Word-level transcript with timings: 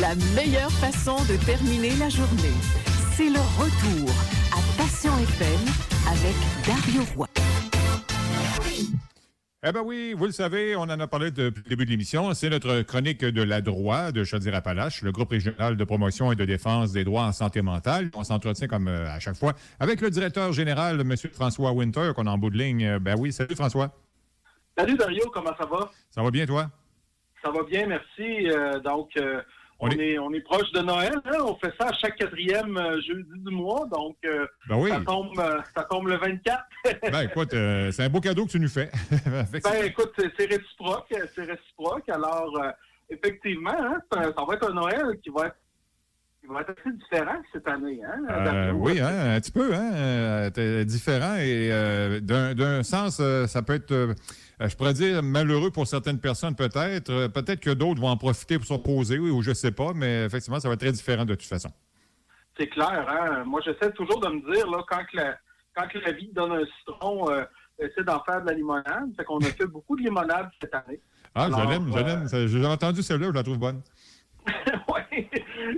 La 0.00 0.14
meilleure 0.34 0.72
façon 0.72 1.16
de 1.30 1.36
terminer 1.44 1.90
la 2.00 2.08
journée, 2.08 2.56
c'est 3.12 3.28
le 3.28 3.38
retour 3.58 4.10
à 4.50 4.58
Passion 4.78 5.12
FM 5.18 5.60
avec 6.10 6.34
Dario 6.66 7.02
Roy. 7.14 7.28
Eh 9.66 9.72
bien 9.72 9.82
oui, 9.82 10.14
vous 10.16 10.24
le 10.24 10.32
savez, 10.32 10.74
on 10.74 10.82
en 10.82 10.98
a 11.00 11.06
parlé 11.06 11.30
depuis 11.30 11.62
le 11.64 11.68
début 11.68 11.84
de 11.84 11.90
l'émission. 11.90 12.32
C'est 12.34 12.50
notre 12.50 12.82
chronique 12.82 13.20
de 13.20 13.42
la 13.42 13.60
droit 13.60 14.10
de 14.10 14.24
Chaudière-Appalaches, 14.24 15.02
le 15.02 15.12
groupe 15.12 15.30
régional 15.30 15.76
de 15.76 15.84
promotion 15.84 16.32
et 16.32 16.36
de 16.36 16.44
défense 16.44 16.92
des 16.92 17.04
droits 17.04 17.24
en 17.24 17.32
santé 17.32 17.62
mentale. 17.62 18.10
On 18.14 18.24
s'entretient 18.24 18.66
comme 18.66 18.88
euh, 18.88 19.08
à 19.08 19.20
chaque 19.20 19.36
fois 19.36 19.52
avec 19.78 20.00
le 20.00 20.10
directeur 20.10 20.52
général, 20.52 21.00
M. 21.02 21.14
François 21.32 21.72
Winter, 21.72 22.12
qu'on 22.16 22.26
a 22.26 22.30
en 22.30 22.38
bout 22.38 22.50
de 22.50 22.58
ligne. 22.58 22.84
Euh, 22.84 22.98
ben 22.98 23.16
oui, 23.18 23.32
salut 23.32 23.54
François. 23.54 23.90
Salut 24.76 24.96
Dario, 24.96 25.30
comment 25.32 25.54
ça 25.56 25.66
va? 25.66 25.90
Ça 26.10 26.22
va 26.22 26.30
bien, 26.30 26.46
toi? 26.46 26.70
Ça 27.44 27.50
va 27.50 27.62
bien, 27.62 27.86
merci. 27.86 28.48
Euh, 28.50 28.80
donc, 28.80 29.10
on, 29.80 29.88
est... 29.90 30.18
on 30.18 30.32
est 30.32 30.40
proche 30.40 30.70
de 30.72 30.80
Noël. 30.80 31.14
Hein? 31.24 31.38
On 31.40 31.54
fait 31.56 31.72
ça 31.78 31.88
à 31.88 31.92
chaque 31.94 32.16
quatrième 32.16 32.76
euh, 32.76 33.00
jeudi 33.00 33.30
du 33.38 33.54
mois. 33.54 33.86
Donc, 33.90 34.16
euh, 34.24 34.46
ben 34.68 34.88
ça, 34.88 35.00
tombe, 35.00 35.38
euh, 35.38 35.58
ça 35.76 35.84
tombe 35.84 36.08
le 36.08 36.16
24. 36.16 36.64
ben 37.12 37.20
écoute, 37.22 37.50
c'est 37.50 38.02
un 38.02 38.08
beau 38.08 38.20
cadeau 38.20 38.46
que 38.46 38.52
tu 38.52 38.60
nous 38.60 38.68
fais. 38.68 38.90
ben 39.10 39.84
écoute, 39.84 40.12
c'est 40.16 40.46
réciproque. 40.46 41.12
C'est 41.34 41.44
réciproque. 41.44 42.08
Alors, 42.08 42.58
effectivement, 43.10 43.76
hein, 43.76 43.98
ça, 44.12 44.20
va 44.20 44.54
être 44.54 44.70
un 44.70 44.74
Noël 44.74 45.18
qui 45.22 45.30
va 45.30 45.46
être 45.46 45.56
va 46.46 46.60
être 46.60 46.74
assez 46.78 46.94
différent 46.94 47.40
cette 47.54 47.66
année. 47.66 48.00
Hein, 48.04 48.72
oui, 48.74 49.00
hein, 49.00 49.36
un 49.36 49.40
petit 49.40 49.50
peu. 49.50 49.74
Hein, 49.74 50.50
différent 50.84 51.36
et 51.38 52.20
d'un 52.20 52.82
sens, 52.82 53.22
ça 53.46 53.62
peut 53.62 53.74
être 53.74 54.14
je 54.60 54.76
pourrais 54.76 54.94
dire 54.94 55.22
malheureux 55.22 55.70
pour 55.70 55.86
certaines 55.86 56.20
personnes 56.20 56.54
peut-être. 56.54 57.10
Euh, 57.10 57.28
peut-être 57.28 57.60
que 57.60 57.70
d'autres 57.70 58.00
vont 58.00 58.08
en 58.08 58.16
profiter 58.16 58.58
pour 58.58 58.66
s'opposer, 58.66 59.18
oui, 59.18 59.30
ou 59.30 59.42
je 59.42 59.50
ne 59.50 59.54
sais 59.54 59.72
pas, 59.72 59.92
mais 59.94 60.24
effectivement, 60.24 60.60
ça 60.60 60.68
va 60.68 60.74
être 60.74 60.80
très 60.80 60.92
différent 60.92 61.24
de 61.24 61.34
toute 61.34 61.48
façon. 61.48 61.70
C'est 62.58 62.68
clair, 62.68 63.06
hein? 63.08 63.44
Moi, 63.44 63.60
j'essaie 63.64 63.90
toujours 63.92 64.20
de 64.20 64.28
me 64.28 64.54
dire, 64.54 64.70
là, 64.70 64.84
quand, 64.88 65.02
la, 65.14 65.36
quand 65.74 65.88
la 65.94 66.12
vie 66.12 66.30
donne 66.32 66.52
un 66.52 66.64
citron, 66.78 67.30
euh, 67.30 67.44
essaie 67.78 68.04
d'en 68.04 68.22
faire 68.22 68.42
de 68.42 68.46
la 68.46 68.54
limonade. 68.54 69.10
Fait 69.16 69.24
qu'on 69.24 69.38
a 69.38 69.46
fait 69.46 69.66
beaucoup 69.66 69.96
de 69.96 70.02
limonade 70.02 70.48
cette 70.60 70.74
année. 70.74 71.00
Ah, 71.34 71.48
je 71.50 71.68
l'aime, 71.68 71.92
je 71.92 71.98
l'aime. 71.98 72.48
J'ai 72.48 72.66
entendu 72.66 73.02
celle-là, 73.02 73.26
je 73.28 73.32
la 73.32 73.42
trouve 73.42 73.58
bonne. 73.58 73.82
oui. 74.46 75.28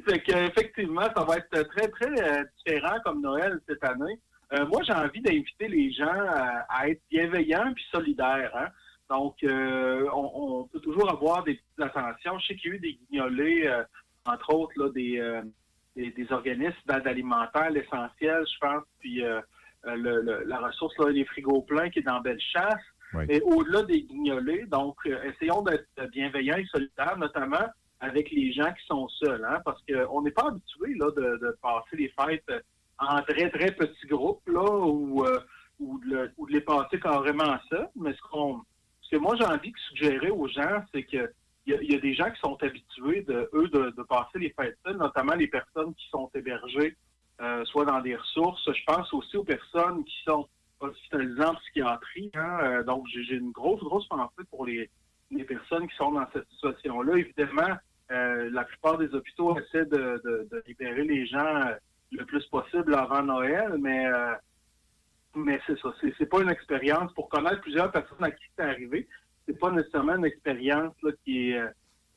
Fait 0.06 0.20
qu'effectivement, 0.20 1.08
ça 1.16 1.24
va 1.24 1.36
être 1.36 1.68
très, 1.68 1.88
très 1.88 2.44
différent 2.58 2.96
comme 3.04 3.22
Noël 3.22 3.58
cette 3.66 3.82
année. 3.84 4.20
Euh, 4.52 4.66
moi, 4.66 4.80
j'ai 4.84 4.92
envie 4.92 5.20
d'inviter 5.20 5.68
les 5.68 5.90
gens 5.92 6.14
à, 6.68 6.88
être 6.88 7.02
bienveillants 7.10 7.72
puis 7.74 7.84
solidaires. 7.92 8.52
Hein. 8.54 8.68
Donc, 9.10 9.36
euh, 9.42 10.08
on, 10.12 10.68
peut 10.72 10.80
toujours 10.80 11.10
avoir 11.10 11.44
des 11.44 11.54
petites 11.54 11.80
attentions. 11.80 12.38
Je 12.38 12.46
sais 12.46 12.56
qu'il 12.56 12.70
y 12.70 12.74
a 12.74 12.76
eu 12.76 12.80
des 12.80 12.94
guignolés, 12.94 13.66
euh, 13.66 13.82
entre 14.24 14.54
autres, 14.54 14.72
là, 14.76 14.90
des, 14.90 16.12
des, 16.12 16.32
organismes 16.32 16.76
d'aide 16.86 17.06
alimentaire, 17.06 17.70
l'essentiel, 17.70 18.44
je 18.52 18.58
pense, 18.60 18.82
puis 18.98 19.22
la 19.84 20.58
ressource, 20.58 20.96
là, 20.98 21.10
les 21.10 21.24
frigos 21.24 21.62
pleins 21.62 21.90
qui 21.90 22.00
est 22.00 22.02
dans 22.02 22.20
Belle 22.20 22.40
Chasse. 22.40 22.82
Mais 23.14 23.40
au-delà 23.42 23.82
des 23.82 24.02
guignolés, 24.02 24.66
donc, 24.66 24.96
essayons 25.06 25.62
d'être 25.62 25.86
bienveillants 26.10 26.56
et 26.56 26.66
solidaires, 26.66 27.16
notamment 27.16 27.66
avec 28.00 28.30
les 28.30 28.52
gens 28.52 28.72
qui 28.72 28.84
sont 28.86 29.08
seuls, 29.08 29.44
hein, 29.48 29.60
parce 29.64 29.80
qu'on 29.84 30.22
n'est 30.22 30.32
pas 30.32 30.48
habitué 30.48 30.94
là, 30.96 31.10
de, 31.12 31.38
de 31.38 31.56
passer 31.62 31.96
les 31.96 32.12
fêtes 32.20 32.50
en 32.98 33.22
très, 33.22 33.50
très 33.50 33.72
petits 33.72 34.06
groupes, 34.06 34.46
là, 34.48 34.62
ou, 34.62 35.24
euh, 35.24 35.38
de, 35.78 36.30
les 36.48 36.60
passer 36.60 36.98
carrément 36.98 37.58
ça. 37.70 37.90
Mais 37.96 38.12
ce, 38.14 38.20
qu'on, 38.30 38.62
ce 39.02 39.10
que 39.10 39.16
moi, 39.16 39.34
j'ai 39.36 39.44
envie 39.44 39.72
de 39.72 39.78
suggérer 39.88 40.30
aux 40.30 40.48
gens, 40.48 40.82
c'est 40.92 41.04
que 41.04 41.30
il 41.68 41.90
y, 41.90 41.96
a 41.96 41.98
des 41.98 42.14
gens 42.14 42.30
qui 42.30 42.38
sont 42.38 42.56
habitués, 42.62 43.22
de 43.22 43.50
eux, 43.52 43.68
de, 43.68 44.02
passer 44.04 44.38
les 44.38 44.50
fêtes 44.50 44.78
seules, 44.86 44.98
notamment 44.98 45.34
les 45.34 45.48
personnes 45.48 45.92
qui 45.96 46.08
sont 46.10 46.30
hébergées, 46.32 46.96
euh, 47.40 47.64
soit 47.64 47.84
dans 47.84 48.00
des 48.00 48.14
ressources. 48.14 48.62
Je 48.72 48.84
pense 48.86 49.12
aussi 49.12 49.36
aux 49.36 49.42
personnes 49.42 50.04
qui 50.04 50.14
sont 50.24 50.46
hospitalisées 50.78 51.44
en 51.44 51.56
psychiatrie. 51.56 52.30
Hein. 52.34 52.58
Euh, 52.62 52.84
donc, 52.84 53.04
j'ai, 53.08 53.34
une 53.34 53.50
grosse, 53.50 53.82
grosse 53.82 54.06
pensée 54.06 54.44
pour 54.48 54.64
les, 54.64 54.88
les 55.32 55.42
personnes 55.42 55.88
qui 55.88 55.96
sont 55.96 56.12
dans 56.12 56.26
cette 56.32 56.48
situation-là. 56.50 57.16
Évidemment, 57.16 57.76
la 58.10 58.62
plupart 58.62 58.98
des 58.98 59.12
hôpitaux 59.12 59.58
essaient 59.58 59.86
de, 59.86 60.22
de 60.24 60.62
libérer 60.68 61.02
les 61.02 61.26
gens 61.26 61.74
le 62.12 62.24
plus 62.24 62.44
possible 62.46 62.94
avant 62.94 63.22
Noël, 63.22 63.76
mais 63.80 64.06
euh, 64.06 64.34
mais 65.34 65.60
c'est 65.66 65.78
ça. 65.78 65.92
C'est 66.00 66.26
pas 66.26 66.40
une 66.40 66.50
expérience 66.50 67.12
pour 67.12 67.28
connaître 67.28 67.60
plusieurs 67.60 67.90
personnes 67.90 68.24
à 68.24 68.30
qui 68.30 68.44
c'est 68.56 68.64
arrivé. 68.64 69.06
C'est 69.46 69.58
pas 69.58 69.70
nécessairement 69.70 70.16
une 70.16 70.24
expérience 70.24 70.94
qui 71.24 71.50
est, 71.50 71.58
euh, 71.58 71.68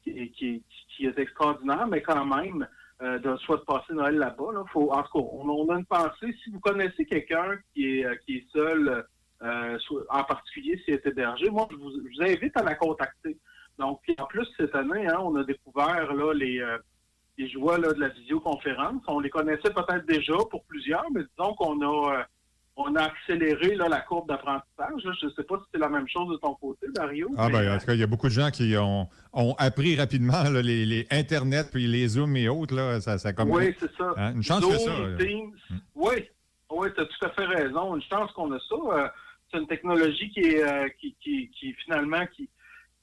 qui, 0.03 0.63
qui, 0.95 1.05
est 1.05 1.19
extraordinaire, 1.19 1.85
mais 1.87 2.01
quand 2.01 2.25
même, 2.25 2.65
euh, 3.01 3.19
de 3.19 3.35
soit 3.37 3.57
de 3.57 3.63
passer 3.63 3.93
Noël 3.93 4.15
là-bas. 4.15 4.53
Là, 4.53 4.63
faut, 4.71 4.91
en 4.91 5.03
tout 5.03 5.21
cas, 5.21 5.27
on, 5.33 5.69
a 5.69 5.77
une 5.77 5.85
pensée. 5.85 6.33
Si 6.43 6.49
vous 6.49 6.59
connaissez 6.59 7.05
quelqu'un 7.05 7.57
qui 7.73 7.99
est, 7.99 8.19
qui 8.25 8.37
est 8.37 8.47
seul, 8.51 9.05
en 9.41 10.23
particulier 10.23 10.81
s'il 10.83 10.93
est 10.93 11.05
hébergé, 11.05 11.49
moi, 11.49 11.67
je 11.71 11.75
vous, 11.75 11.91
invite 12.21 12.55
à 12.57 12.63
la 12.63 12.75
contacter. 12.75 13.37
Donc, 13.77 14.01
en 14.17 14.25
plus, 14.25 14.47
cette 14.57 14.75
année, 14.75 15.07
hein, 15.07 15.19
on 15.21 15.35
a 15.35 15.43
découvert 15.43 16.13
là, 16.13 16.33
les, 16.33 16.61
les 17.39 17.49
joies 17.49 17.77
là, 17.77 17.93
de 17.93 17.99
la 17.99 18.09
visioconférence. 18.09 19.01
On 19.07 19.19
les 19.19 19.29
connaissait 19.29 19.71
peut-être 19.73 20.05
déjà 20.05 20.33
pour 20.51 20.63
plusieurs, 20.65 21.05
mais 21.13 21.21
disons 21.21 21.53
qu'on 21.53 21.81
a, 21.81 22.19
euh, 22.19 22.23
on 22.75 22.95
a 22.95 23.03
accéléré 23.03 23.75
là, 23.75 23.87
la 23.87 24.01
courbe 24.01 24.27
d'apprentissage. 24.27 25.01
Je 25.21 25.25
ne 25.25 25.31
sais 25.31 25.43
pas 25.43 25.57
si 25.57 25.63
c'est 25.73 25.79
la 25.79 25.89
même 25.89 26.07
chose 26.07 26.29
de 26.29 26.37
ton 26.37 26.53
côté, 26.55 26.87
Dario. 26.93 27.29
Ah, 27.37 27.49
ben, 27.49 27.73
en 27.73 27.77
tout 27.77 27.85
cas, 27.85 27.93
il 27.93 27.99
y 27.99 28.03
a 28.03 28.07
beaucoup 28.07 28.27
de 28.27 28.33
gens 28.33 28.51
qui 28.51 28.75
ont, 28.77 29.07
ont 29.33 29.55
appris 29.57 29.95
rapidement 29.95 30.43
les, 30.51 30.85
les, 30.85 31.07
Internet, 31.11 31.69
puis 31.71 31.87
les 31.87 32.09
Zooms 32.09 32.35
et 32.35 32.49
autres. 32.49 32.75
Là, 32.75 32.99
ça, 32.99 33.17
ça 33.17 33.31
comme... 33.31 33.51
Oui, 33.51 33.73
c'est 33.79 33.95
ça. 33.95 34.13
Hein, 34.17 34.35
une 34.35 34.43
chance 34.43 34.61
Zoom, 34.61 34.73
que 34.73 34.77
ça. 34.77 34.91
Teams. 35.17 35.51
Hmm. 35.69 35.77
Oui, 35.95 36.29
oui 36.71 36.89
tu 36.93 37.01
as 37.01 37.05
tout 37.05 37.25
à 37.25 37.29
fait 37.29 37.45
raison. 37.45 37.95
Une 37.95 38.03
chance 38.03 38.31
qu'on 38.33 38.51
a 38.51 38.59
ça. 38.59 38.75
Euh, 38.75 39.07
c'est 39.51 39.59
une 39.59 39.67
technologie 39.67 40.29
qui 40.31 40.41
est 40.41 40.63
euh, 40.63 40.89
qui, 40.99 41.15
qui, 41.21 41.49
qui, 41.57 41.73
finalement 41.85 42.23
qui, 42.35 42.49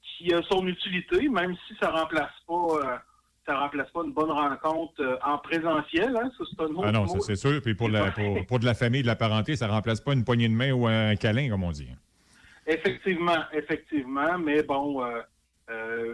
qui 0.01 0.33
a 0.33 0.41
son 0.43 0.65
utilité, 0.67 1.27
même 1.27 1.55
si 1.67 1.75
ça 1.81 1.91
ne 1.91 1.97
remplace 1.97 2.31
pas 2.47 3.01
ça 3.47 3.57
remplace 3.57 3.89
pas 3.91 4.03
une 4.03 4.11
bonne 4.11 4.29
rencontre 4.29 5.01
euh, 5.01 5.15
en 5.25 5.37
présentiel. 5.37 6.15
Hein? 6.15 6.29
Ça, 6.37 6.43
c'est 6.49 6.61
un 6.61 6.67
autre 6.67 6.83
ah 6.83 6.91
non, 6.91 7.07
ça 7.07 7.19
c'est 7.21 7.35
sûr. 7.35 7.61
Puis 7.61 7.75
pour, 7.75 7.89
la, 7.89 8.11
pour, 8.47 8.59
de 8.59 8.65
la 8.65 8.73
famille, 8.73 9.01
de 9.01 9.07
la 9.07 9.15
parenté, 9.15 9.55
ça 9.55 9.67
remplace 9.67 10.01
pas 10.01 10.13
une 10.13 10.25
poignée 10.25 10.49
de 10.49 10.53
main 10.53 10.71
ou 10.73 10.85
un 10.85 11.15
câlin, 11.15 11.49
comme 11.49 11.63
on 11.63 11.71
dit. 11.71 11.87
Effectivement, 12.67 13.43
effectivement. 13.53 14.37
Mais 14.37 14.61
bon, 14.63 15.01
euh, 15.01 15.21
euh, 15.69 16.13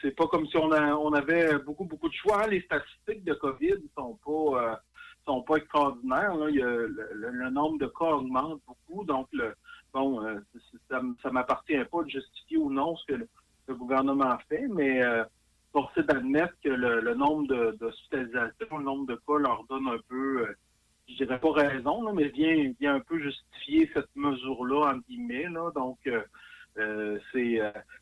c'est 0.00 0.16
pas 0.16 0.26
comme 0.28 0.46
si 0.46 0.56
on, 0.56 0.70
on 0.70 1.12
avait 1.12 1.58
beaucoup, 1.58 1.84
beaucoup 1.84 2.08
de 2.08 2.14
choix. 2.14 2.44
Hein. 2.44 2.48
Les 2.48 2.62
statistiques 2.62 3.24
de 3.24 3.34
COVID 3.34 3.76
sont 3.94 4.18
pas 4.24 4.62
euh, 4.62 4.76
sont 5.26 5.42
pas 5.42 5.56
extraordinaires. 5.56 6.34
Là. 6.34 6.46
Il 6.48 6.56
y 6.56 6.62
a 6.62 6.66
le, 6.66 7.50
nombre 7.50 7.78
de 7.78 7.86
cas 7.86 8.06
augmente 8.06 8.60
beaucoup. 8.66 9.04
Donc, 9.04 9.28
le, 9.32 9.54
bon, 9.92 10.22
ça, 10.88 11.02
ça 11.22 11.30
m'appartient 11.30 11.84
pas 11.92 12.02
de 12.02 12.08
justifier 12.08 12.56
ou 12.56 12.72
non 12.72 12.96
ce 12.96 13.04
que 13.04 13.18
le, 13.18 13.28
le 13.68 13.74
gouvernement 13.74 14.38
fait, 14.48 14.66
mais 14.68 15.02
forcé 15.72 16.02
d'admettre 16.02 16.54
que 16.62 16.68
le, 16.68 17.14
nombre 17.14 17.72
d'hospitalisations, 17.72 18.78
le 18.78 18.84
nombre 18.84 19.06
de 19.06 19.14
cas 19.14 19.38
leur 19.38 19.64
donne 19.64 19.88
un 19.88 19.98
peu, 20.08 20.42
euh, 20.42 20.56
je 21.08 21.14
dirais 21.14 21.38
pas 21.38 21.52
raison, 21.52 22.12
mais 22.12 22.28
vient, 22.28 22.72
vient 22.80 22.96
un 22.96 23.00
peu 23.00 23.18
justifier 23.20 23.90
cette 23.94 24.14
mesure-là, 24.14 24.92
en 24.92 24.98
guillemets. 24.98 25.46
Donc, 25.74 25.98
euh, 26.06 26.22
euh, 26.78 27.18
c'est 27.32 27.60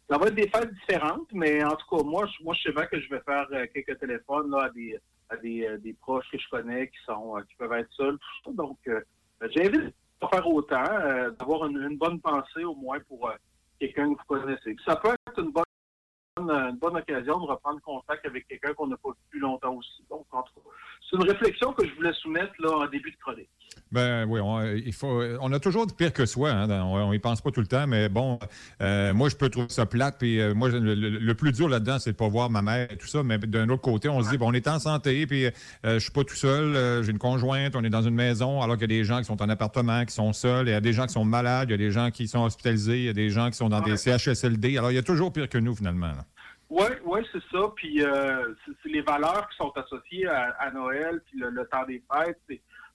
ça 0.09 0.19
va 0.19 0.27
être 0.27 0.35
des 0.35 0.49
fêtes 0.49 0.73
différentes, 0.75 1.33
mais 1.33 1.65
en 1.65 1.75
tout 1.75 1.97
cas, 1.97 2.03
moi, 2.03 2.27
je, 2.27 2.45
moi, 2.45 2.55
je 2.55 2.63
sais 2.63 2.73
bien 2.73 2.87
que 2.87 3.01
je 3.01 3.09
vais 3.09 3.21
faire 3.21 3.47
quelques 3.73 3.99
téléphones 3.99 4.55
à 4.55 4.69
des 4.71 4.99
à 5.31 5.37
des, 5.37 5.77
des 5.79 5.93
proches 5.93 6.31
que 6.31 6.39
je 6.39 6.49
connais 6.49 6.89
qui 6.89 6.97
sont 7.05 7.35
qui 7.49 7.55
peuvent 7.57 7.73
être 7.73 7.93
seuls, 7.93 8.19
tout 8.19 8.51
ça. 8.51 8.53
Donc, 8.53 8.79
j'invite 9.55 9.95
à 10.21 10.29
faire 10.29 10.47
autant, 10.47 10.85
d'avoir 11.39 11.67
une, 11.67 11.83
une, 11.83 11.99
bonne 11.99 12.21
pensée 12.21 12.65
au 12.65 12.75
moins 12.75 12.99
pour 13.01 13.31
quelqu'un 13.79 14.15
que 14.15 14.19
vous 14.19 14.41
connaissez. 14.41 14.77
Ça 14.87 14.97
peut 14.97 15.11
être 15.11 15.39
une 15.39 15.51
bonne 15.51 15.65
une 16.41 16.77
bonne 16.79 16.97
occasion 16.97 17.39
de 17.39 17.47
reprendre 17.47 17.81
contact 17.81 18.25
avec 18.27 18.47
quelqu'un 18.49 18.75
qu'on 18.75 18.87
n'a 18.87 18.97
pas 18.97 19.11
vu 19.11 19.17
depuis 19.27 19.41
longtemps 19.41 19.75
aussi. 19.75 20.05
Donc, 20.11 20.27
c'est 21.11 21.17
une 21.17 21.29
réflexion 21.29 21.73
que 21.73 21.87
je 21.87 21.95
voulais 21.95 22.13
soumettre 22.15 22.53
là, 22.59 22.71
en 22.71 22.87
début 22.87 23.11
de 23.11 23.17
chronique. 23.17 23.49
Ben 23.91 24.27
oui, 24.29 24.41
on, 24.41 24.63
il 24.63 24.93
faut, 24.93 25.23
on 25.41 25.53
a 25.53 25.59
toujours 25.59 25.87
de 25.87 25.93
pire 25.93 26.13
que 26.13 26.27
soi. 26.27 26.51
Hein, 26.51 26.69
on 26.71 27.11
n'y 27.11 27.19
pense 27.19 27.41
pas 27.41 27.51
tout 27.51 27.61
le 27.61 27.67
temps, 27.67 27.87
mais 27.87 28.09
bon, 28.09 28.39
euh, 28.83 29.15
moi, 29.15 29.31
je 29.31 29.37
peux 29.37 29.49
trouver 29.49 29.69
ça 29.71 29.87
plate. 29.87 30.17
Puis 30.19 30.41
euh, 30.41 30.55
moi, 30.55 30.69
le, 30.69 31.33
plus 31.33 31.53
dur 31.53 31.69
là-dedans, 31.69 31.99
c'est 31.99 32.13
de 32.13 32.17
pas 32.17 32.29
voir 32.29 32.51
ma 32.51 32.61
mère 32.61 32.93
et 32.93 32.97
tout 32.97 33.07
ça. 33.07 33.23
Mais 33.23 33.39
d'un 33.39 33.69
autre 33.71 33.83
côté, 33.83 34.09
on 34.09 34.23
se 34.23 34.31
dit, 34.31 34.37
bon, 34.37 34.51
on 34.51 34.53
est 34.53 34.69
en 34.69 34.79
santé, 34.79 35.27
puis 35.27 35.47
euh, 35.47 35.51
je 35.85 35.99
suis 35.99 36.11
pas 36.11 36.25
tout 36.25 36.35
seul. 36.35 37.03
j'ai 37.03 37.11
une 37.11 37.19
conjointe, 37.19 37.75
on 37.77 37.85
est 37.85 37.91
dans 37.91 38.03
une 38.03 38.15
maison, 38.15 38.61
alors 38.61 38.77
qu'il 38.77 38.91
y 38.91 38.97
a 38.97 38.99
des 38.99 39.05
gens 39.05 39.19
qui 39.19 39.25
sont 39.25 39.41
en 39.41 39.49
appartement, 39.49 40.05
qui 40.05 40.15
sont 40.15 40.33
seuls. 40.33 40.69
Il 40.69 40.73
y 40.73 40.75
a 40.75 40.81
des 40.81 40.93
gens 40.93 41.07
qui 41.07 41.15
sont 41.15 41.25
malades, 41.25 41.71
il 41.71 41.73
y 41.73 41.75
a 41.75 41.79
des 41.79 41.91
gens 41.91 42.11
qui 42.11 42.29
sont 42.29 42.45
hospitalisés, 42.45 42.99
il 42.99 43.05
y 43.05 43.09
a 43.09 43.15
des 43.15 43.31
gens 43.31 43.49
qui 43.49 43.57
sont 43.57 43.71
dans 43.71 43.81
des 43.81 43.97
CHSLD. 43.97 44.77
Alors, 44.77 44.91
il 44.91 44.95
y 44.95 44.99
a 44.99 45.03
toujours 45.03 45.33
pire 45.33 45.49
que 45.49 45.59
nous, 45.59 45.75
finalement. 45.75 46.13
Oui, 46.71 46.87
ouais, 47.05 47.23
c'est 47.33 47.43
ça. 47.51 47.73
Puis 47.77 48.03
euh, 48.03 48.55
c'est 48.65 48.91
les 48.91 49.01
valeurs 49.01 49.49
qui 49.49 49.57
sont 49.57 49.73
associées 49.77 50.27
à, 50.27 50.71
Noël, 50.73 51.21
puis 51.27 51.39
le, 51.41 51.67
temps 51.67 51.85
des 51.87 52.03
fêtes. 52.13 52.41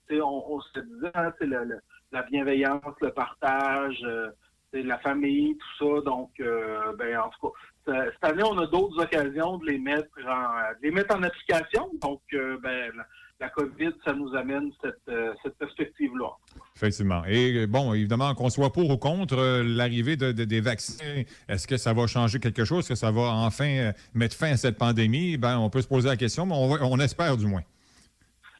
C'est, 0.07 0.21
on, 0.21 0.53
on, 0.53 0.61
se 0.61 0.79
disait, 0.79 1.11
hein, 1.15 1.33
c'est 1.39 1.47
le, 1.47 1.79
la 2.11 2.21
bienveillance, 2.23 2.95
le 3.01 3.11
partage, 3.11 3.99
euh, 4.03 4.29
c'est 4.71 4.83
la 4.83 4.99
famille, 4.99 5.57
tout 5.57 5.95
ça. 5.95 6.01
Donc, 6.01 6.31
euh, 6.39 6.93
ben 6.97 7.17
en 7.17 7.29
tout 7.29 7.49
cas, 7.87 8.05
cette 8.11 8.23
année, 8.23 8.43
on 8.43 8.57
a 8.59 8.67
d'autres 8.67 9.01
occasions 9.01 9.57
de 9.57 9.65
les 9.65 9.79
mettre 9.79 10.09
en, 10.27 10.73
les 10.81 10.91
mettre 10.91 11.15
en 11.15 11.23
application. 11.23 11.89
Donc, 12.01 12.21
ben, 12.31 12.91
la, 13.39 13.49
COVID, 13.49 13.93
ça 14.05 14.13
nous 14.13 14.35
amène 14.35 14.71
cette, 14.81 15.57
perspective-là. 15.57 16.29
Effectivement. 16.75 17.23
Et 17.27 17.67
bon, 17.67 17.93
évidemment, 17.93 18.33
qu'on 18.33 18.49
soit 18.49 18.73
pour 18.73 18.89
ou 18.89 18.97
contre 18.97 19.61
l'arrivée 19.61 20.17
des 20.17 20.61
vaccins, 20.61 21.23
est-ce 21.47 21.67
que 21.67 21.77
ça 21.77 21.93
va 21.93 22.07
changer 22.07 22.39
quelque 22.39 22.65
chose? 22.65 22.79
Est-ce 22.79 22.89
que 22.89 22.95
ça 22.95 23.11
va 23.11 23.21
enfin 23.21 23.91
mettre 24.13 24.35
fin 24.35 24.53
à 24.53 24.57
cette 24.57 24.77
pandémie? 24.77 25.37
Ben, 25.37 25.59
on 25.59 25.69
peut 25.69 25.81
se 25.81 25.87
poser 25.87 26.09
la 26.09 26.17
question, 26.17 26.45
mais 26.47 26.55
on 26.55 26.99
espère 26.99 27.37
du 27.37 27.45
moins. 27.45 27.63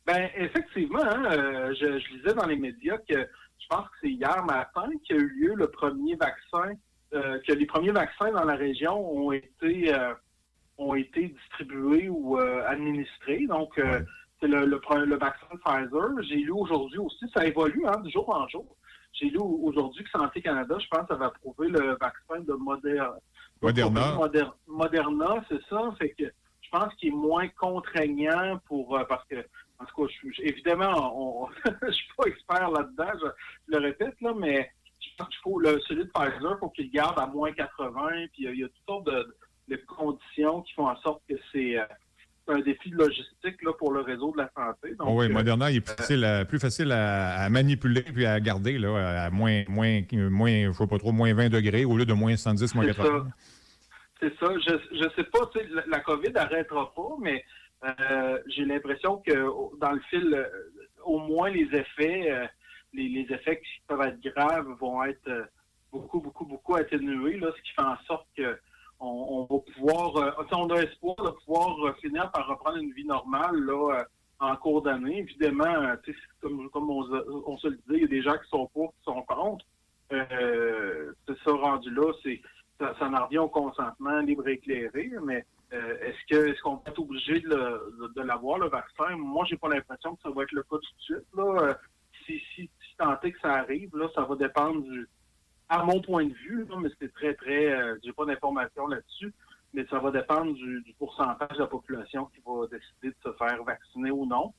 Ben 0.06 0.30
effectivement, 0.36 1.04
hein, 1.04 1.24
euh, 1.32 1.74
je, 1.80 1.86
lisais 2.14 2.34
dans 2.34 2.46
les 2.46 2.58
médias 2.58 2.98
que 2.98 3.16
je 3.16 3.68
pense 3.70 3.86
que 3.86 3.96
c'est 4.02 4.10
hier 4.10 4.44
matin 4.44 4.90
qu'il 5.04 5.16
y 5.16 5.20
a 5.20 5.22
eu 5.22 5.28
lieu 5.30 5.54
le 5.56 5.68
premier 5.68 6.16
vaccin, 6.16 6.74
euh, 7.14 7.40
que 7.48 7.54
les 7.54 7.66
premiers 7.66 7.92
vaccins 7.92 8.32
dans 8.32 8.44
la 8.44 8.56
région 8.56 9.00
ont 9.00 9.32
été 9.32 9.94
euh, 9.94 10.14
ont 10.78 10.96
été 10.96 11.30
distribués 11.30 12.10
ou 12.10 12.38
administrés. 12.38 13.46
Donc 13.48 13.80
c'est 14.44 14.50
le, 14.50 14.66
le, 14.66 15.16
vaccin 15.16 15.48
Pfizer. 15.64 16.10
J'ai 16.24 16.36
lu 16.36 16.52
aujourd'hui 16.52 17.00
aussi, 17.00 17.26
ça 17.34 17.46
évolue 17.46 17.86
hein, 17.88 18.00
de 18.04 18.10
jour 18.10 18.30
en 18.30 18.48
jour. 18.50 18.76
J'ai 19.14 19.30
lu 19.30 19.40
aujourd'hui 19.40 20.04
que 20.04 20.10
Santé 20.10 20.42
Canada, 20.42 20.76
je 20.80 20.88
pense, 20.88 21.10
avait 21.10 21.26
approuvé 21.26 21.70
le 21.70 21.98
vaccin 22.00 22.42
de 22.42 22.54
Moderna. 22.54 23.14
Moderna. 23.62 24.54
Moderna, 24.68 25.46
c'est 25.48 25.64
ça. 25.70 25.94
Fait 25.98 26.10
que 26.10 26.26
je 26.26 26.70
pense 26.72 26.94
qu'il 26.96 27.10
est 27.10 27.16
moins 27.16 27.48
contraignant 27.48 28.60
pour 28.68 29.00
parce 29.08 29.26
que 29.28 29.46
en 29.80 29.86
tout 29.86 30.06
cas, 30.06 30.14
évidemment, 30.40 31.50
je 31.66 31.86
ne 31.88 31.92
suis 31.92 32.08
pas 32.18 32.26
expert 32.26 32.70
là-dedans, 32.70 33.12
je, 33.22 33.28
le 33.68 33.78
répète, 33.80 34.16
là, 34.22 34.34
mais 34.38 34.70
je 35.00 35.10
pense 35.18 35.28
qu'il 35.30 35.40
faut, 35.44 35.60
le, 35.60 35.80
celui 35.82 36.06
de 36.06 36.12
Pfizer, 36.14 36.58
faut 36.60 36.70
qu'il 36.70 36.90
garde 36.92 37.20
à 37.20 37.28
moins 37.28 37.52
80, 37.52 38.28
puis 38.34 38.46
il 38.46 38.60
y 38.60 38.64
a 38.64 38.68
toutes 38.68 38.86
sortes 38.88 39.06
de, 39.06 39.36
conditions 39.88 40.62
qui 40.62 40.74
font 40.74 40.88
en 40.88 40.96
sorte 40.98 41.24
que 41.28 41.36
c'est 41.52 41.80
euh, 41.80 41.86
un 42.48 42.60
défi 42.60 42.90
de 42.90 42.98
logistique 42.98 43.62
là, 43.64 43.72
pour 43.78 43.94
le 43.94 44.02
réseau 44.02 44.32
de 44.34 44.38
la 44.38 44.52
santé. 44.56 44.96
Oh 45.00 45.20
oui, 45.20 45.26
euh, 45.26 45.30
Moderna 45.30 45.72
il 45.72 45.78
est 45.78 45.82
plus 45.82 45.96
facile, 45.96 46.26
à, 46.26 46.46
plus 46.46 46.60
facile 46.60 46.92
à, 46.92 47.50
manipuler 47.50 48.02
puis 48.02 48.26
à 48.26 48.40
garder 48.40 48.78
là, 48.78 49.24
à 49.26 49.30
moins, 49.30 49.64
moins, 49.68 50.02
moins, 50.12 50.72
je 50.72 50.72
sais 50.72 50.88
pas 50.88 50.98
trop, 50.98 51.12
moins 51.12 51.34
20 51.34 51.50
degrés 51.50 51.86
au 51.86 51.98
lieu 51.98 52.06
de 52.06 52.14
moins 52.14 52.36
110, 52.36 52.76
moins 52.76 52.86
80. 52.86 53.28
C'est 54.20 54.34
ça. 54.40 54.48
Je 54.66 55.04
ne 55.04 55.10
sais 55.16 55.24
pas, 55.24 55.50
la, 55.74 55.84
la 55.88 56.00
COVID 56.00 56.32
n'arrêtera 56.32 56.94
pas, 56.94 57.16
mais 57.22 57.44
euh, 57.84 58.40
j'ai 58.48 58.66
l'impression 58.66 59.18
que 59.18 59.78
dans 59.80 59.92
le 59.92 60.00
fil, 60.10 60.34
euh, 60.34 60.48
au 61.04 61.20
moins 61.20 61.50
les 61.50 61.68
effets, 61.74 62.32
euh, 62.32 62.48
les, 62.94 63.26
effets 63.30 63.60
qui 63.60 63.82
peuvent 63.88 64.02
être 64.02 64.22
graves 64.22 64.68
vont 64.80 65.04
être 65.04 65.50
beaucoup, 65.92 66.22
beaucoup, 66.22 66.46
beaucoup 66.46 66.76
atténués, 66.76 67.38
là, 67.38 67.52
ce 67.56 67.62
qui 67.62 67.74
fait 67.74 67.82
en 67.82 67.98
sorte 68.06 68.28
que 68.38 68.58
on, 69.04 69.48
va 69.50 69.60
pouvoir, 69.74 70.36
on 70.52 70.70
a 70.70 70.82
espoir 70.82 71.16
de 71.18 71.30
pouvoir 71.46 71.96
finir 71.98 72.32
par 72.32 72.48
reprendre 72.48 72.78
une 72.78 72.94
vie 72.94 73.06
normale 73.06 73.56
là, 73.56 74.06
en 74.40 74.56
cours 74.56 74.82
d'année. 74.82 75.20
Évidemment, 75.20 75.96
comme, 76.42 76.70
comme 76.70 76.90
on, 76.90 77.58
se 77.58 77.68
le 77.68 77.76
dit, 77.76 77.96
il 77.96 78.02
y 78.02 78.06
a 78.06 78.08
des 78.08 78.22
gens 78.22 78.38
qui 78.38 78.50
sont 78.50 78.68
pour, 78.68 78.94
qui 78.94 79.04
sont 79.04 79.22
contre. 79.24 79.66
c'est 80.10 81.38
ça 81.44 81.52
rendu 81.52 81.90
là, 81.92 82.12
c'est 82.24 82.42
ça, 82.80 82.96
en 83.02 83.26
revient 83.26 83.40
au 83.40 83.50
consentement 83.50 84.20
libre 84.20 84.48
et 84.48 84.54
éclairé, 84.54 85.12
mais 85.24 85.46
euh, 85.74 85.98
est-ce 86.02 86.18
que 86.30 86.48
est-ce 86.48 86.62
qu'on 86.62 86.76
va 86.76 86.84
être 86.88 87.00
obligé 87.00 87.40
de, 87.40 88.22
l'avoir, 88.22 88.60
le 88.60 88.70
vaccin? 88.70 89.16
Moi, 89.18 89.46
j'ai 89.50 89.58
pas 89.58 89.70
l'impression 89.70 90.16
que 90.16 90.22
ça 90.22 90.30
va 90.30 90.44
être 90.44 90.52
le 90.52 90.64
cas 90.64 90.70
tout 90.70 90.80
de 90.80 91.02
suite. 91.02 91.28
Euh, 91.38 91.74
si, 92.26 92.40
si, 92.54 92.70
si 92.82 92.96
tant 92.98 93.16
que 93.16 93.40
ça 93.42 93.56
arrive, 93.56 93.96
là, 93.96 94.08
ça 94.14 94.22
va 94.22 94.36
dépendre 94.36 94.84
du 94.84 95.08
à 95.70 95.84
mon 95.84 96.02
point 96.02 96.26
de 96.26 96.34
vue, 96.34 96.66
mais 96.80 96.90
c'est 97.00 97.14
très, 97.14 97.34
très 97.34 97.72
euh, 97.72 97.96
j'ai 98.04 98.12
pas 98.12 98.26
d'informations 98.26 98.88
là-dessus, 98.88 99.34
mais 99.74 99.86
ça 99.90 100.00
va 100.00 100.12
dépendre 100.12 100.54
du, 100.54 100.84
pourcentage 100.98 101.58
de 101.58 101.60
la 101.60 101.68
population 101.68 102.26
qui 102.26 102.42
va 102.46 102.68
décider 102.68 103.10
de 103.10 103.16
se 103.24 103.36
faire 103.38 103.64
vacciner 103.64 104.12
ou 104.12 104.26
non. 104.26 104.54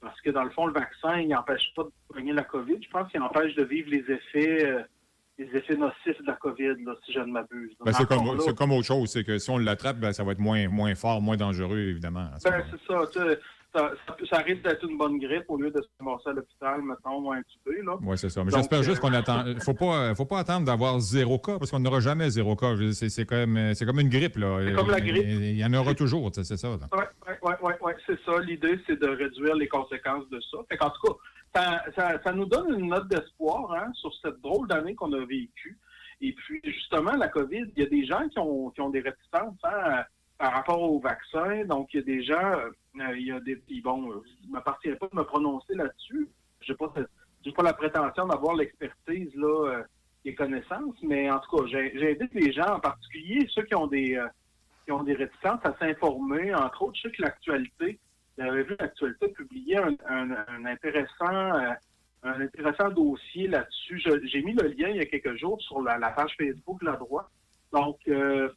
parce 0.00 0.20
que 0.20 0.30
dans 0.30 0.44
le 0.44 0.50
fond, 0.50 0.66
le 0.66 0.72
vaccin, 0.72 1.18
il 1.18 1.28
n'empêche 1.28 1.72
pas 1.74 1.84
de 1.84 2.16
gagner 2.16 2.32
la 2.32 2.44
COVID. 2.44 2.78
Je 2.80 2.90
pense 2.90 3.10
qu'il 3.10 3.20
empêche 3.20 3.54
de 3.54 3.64
vivre 3.64 3.90
les 3.90 4.04
effets 4.10 4.84
les 5.38 5.46
effets 5.56 5.76
nocifs 5.76 6.20
de 6.20 6.26
la 6.26 6.34
COVID, 6.34 6.76
si 7.04 7.12
je 7.12 7.20
ne 7.20 7.32
m'abuse. 7.32 7.72
Ben, 7.84 7.92
c'est 7.92 8.06
comme, 8.54 8.72
autre 8.72 8.86
chose, 8.86 9.10
c'est 9.10 9.24
que 9.24 9.38
si 9.38 9.50
on 9.50 9.58
l'attrape, 9.58 9.98
ben, 9.98 10.12
ça 10.12 10.22
va 10.22 10.32
être 10.32 10.38
moins, 10.38 10.68
moins 10.68 10.94
fort, 10.94 11.20
moins 11.20 11.36
dangereux, 11.36 11.78
évidemment. 11.78 12.28
Ben, 12.44 12.62
c'est 12.70 13.38
ça, 13.74 13.90
ça, 14.06 14.16
ça, 14.30 14.38
risque 14.38 14.62
d'être 14.62 14.88
une 14.88 14.96
bonne 14.96 15.18
grippe 15.18 15.44
au 15.48 15.56
lieu 15.56 15.70
de 15.70 15.80
se 15.80 15.88
ramasser 15.98 16.28
à 16.28 16.32
l'hôpital, 16.32 16.82
mettons, 16.82 17.18
ou 17.18 17.32
intubé. 17.32 17.80
Oui, 18.02 18.16
c'est 18.16 18.28
ça. 18.28 18.44
Mais 18.44 18.52
j'espère 18.52 18.82
juste 18.82 19.00
qu'on 19.00 19.12
attend. 19.12 19.44
Il 19.46 19.56
ne 19.56 19.60
faut 19.60 19.74
pas, 19.74 20.14
faut 20.14 20.26
pas 20.26 20.38
attendre 20.38 20.66
d'avoir 20.66 21.00
zéro 21.00 21.38
cas, 21.38 21.58
parce 21.58 21.70
qu'on 21.70 21.80
n'aura 21.80 22.00
jamais 22.00 22.30
zéro 22.30 22.54
cas. 22.56 22.74
C'est 22.92 23.26
comme, 23.26 23.58
comme 23.86 24.00
une 24.00 24.08
grippe. 24.08 24.34
C'est 24.34 24.74
comme 24.74 24.90
la 24.90 25.00
grippe. 25.00 25.24
Il 25.26 25.58
y 25.58 25.64
en 25.64 25.74
aura 25.74 25.94
toujours, 25.94 26.30
c'est 26.32 26.44
ça. 26.44 26.68
Oui, 26.70 27.02
oui, 27.42 27.52
oui, 27.62 27.72
ouais, 27.80 27.96
c'est 28.06 28.18
ça. 28.24 28.38
L'idée, 28.40 28.78
c'est 28.86 29.00
de 29.00 29.08
réduire 29.08 29.56
les 29.56 29.68
conséquences 29.68 30.28
de 30.30 30.40
ça. 30.40 30.58
en 30.58 30.90
tout 30.90 31.14
cas, 31.52 31.82
ça, 31.96 32.32
nous 32.32 32.46
donne 32.46 32.78
une 32.78 32.88
note 32.88 33.08
d'espoir 33.08 33.72
hein, 33.72 33.90
sur 33.94 34.12
cette 34.22 34.40
drôle 34.40 34.68
d'année 34.68 34.94
qu'on 34.94 35.12
a 35.12 35.20
vécue. 35.20 35.78
Et 36.20 36.32
puis, 36.32 36.60
justement, 36.64 37.12
la 37.12 37.28
COVID, 37.28 37.64
il 37.76 37.82
y 37.82 37.86
a 37.86 37.88
des 37.88 38.06
gens 38.06 38.28
qui 38.28 38.38
ont, 38.38 38.70
qui 38.70 38.80
ont 38.80 38.90
des 38.90 39.00
réticences 39.00 39.58
hein, 39.64 40.04
par 40.38 40.52
rapport 40.52 40.82
au 40.82 40.98
vaccin. 40.98 41.64
Donc, 41.64 41.92
il 41.92 41.98
y 41.98 42.00
a 42.00 42.04
des 42.04 42.22
gens, 42.22 42.58
euh, 42.58 43.16
il 43.16 43.26
y 43.26 43.32
a 43.32 43.40
des. 43.40 43.56
Bon, 43.82 44.22
il 44.42 44.48
ne 44.48 44.52
m'appartient 44.52 44.94
pas 44.94 45.08
de 45.08 45.16
me 45.16 45.24
prononcer 45.24 45.74
là-dessus. 45.74 46.28
Je 46.60 46.72
n'ai 46.72 46.76
pas, 46.76 46.88
pas 46.88 47.62
la 47.62 47.72
prétention 47.74 48.26
d'avoir 48.26 48.54
l'expertise, 48.54 49.34
là, 49.34 49.68
euh, 49.68 49.82
les 50.24 50.34
connaissances, 50.34 50.96
mais 51.02 51.30
en 51.30 51.38
tout 51.40 51.56
cas, 51.56 51.66
j'invite 51.66 52.32
les 52.32 52.52
gens, 52.52 52.76
en 52.76 52.80
particulier 52.80 53.46
ceux 53.50 53.62
qui 53.64 53.74
ont 53.74 53.86
des, 53.86 54.16
euh, 54.16 54.26
qui 54.86 54.92
ont 54.92 55.02
des 55.02 55.14
réticences, 55.14 55.60
à 55.64 55.76
s'informer. 55.78 56.54
Entre 56.54 56.82
autres, 56.82 56.96
je 56.96 57.08
sais 57.08 57.14
que 57.14 57.22
l'actualité 57.22 57.98
j'avais 58.36 58.64
vu 58.64 58.76
l'actualité 58.78 59.28
publier 59.28 59.76
un, 59.76 60.64
intéressant 60.64 61.32
euh, 61.32 61.70
un 62.22 62.40
intéressant 62.40 62.88
dossier 62.88 63.48
là-dessus. 63.48 64.02
J'ai 64.24 64.42
mis 64.42 64.54
le 64.54 64.68
lien 64.68 64.88
il 64.88 64.96
y 64.96 65.00
a 65.00 65.06
quelques 65.06 65.36
jours 65.36 65.60
sur 65.62 65.82
la, 65.82 65.98
page 66.10 66.34
Facebook 66.38 66.80
de 66.80 66.86
la 66.86 66.96
droite. 66.96 67.28
Donc, 67.72 67.98
euh, 68.08 68.48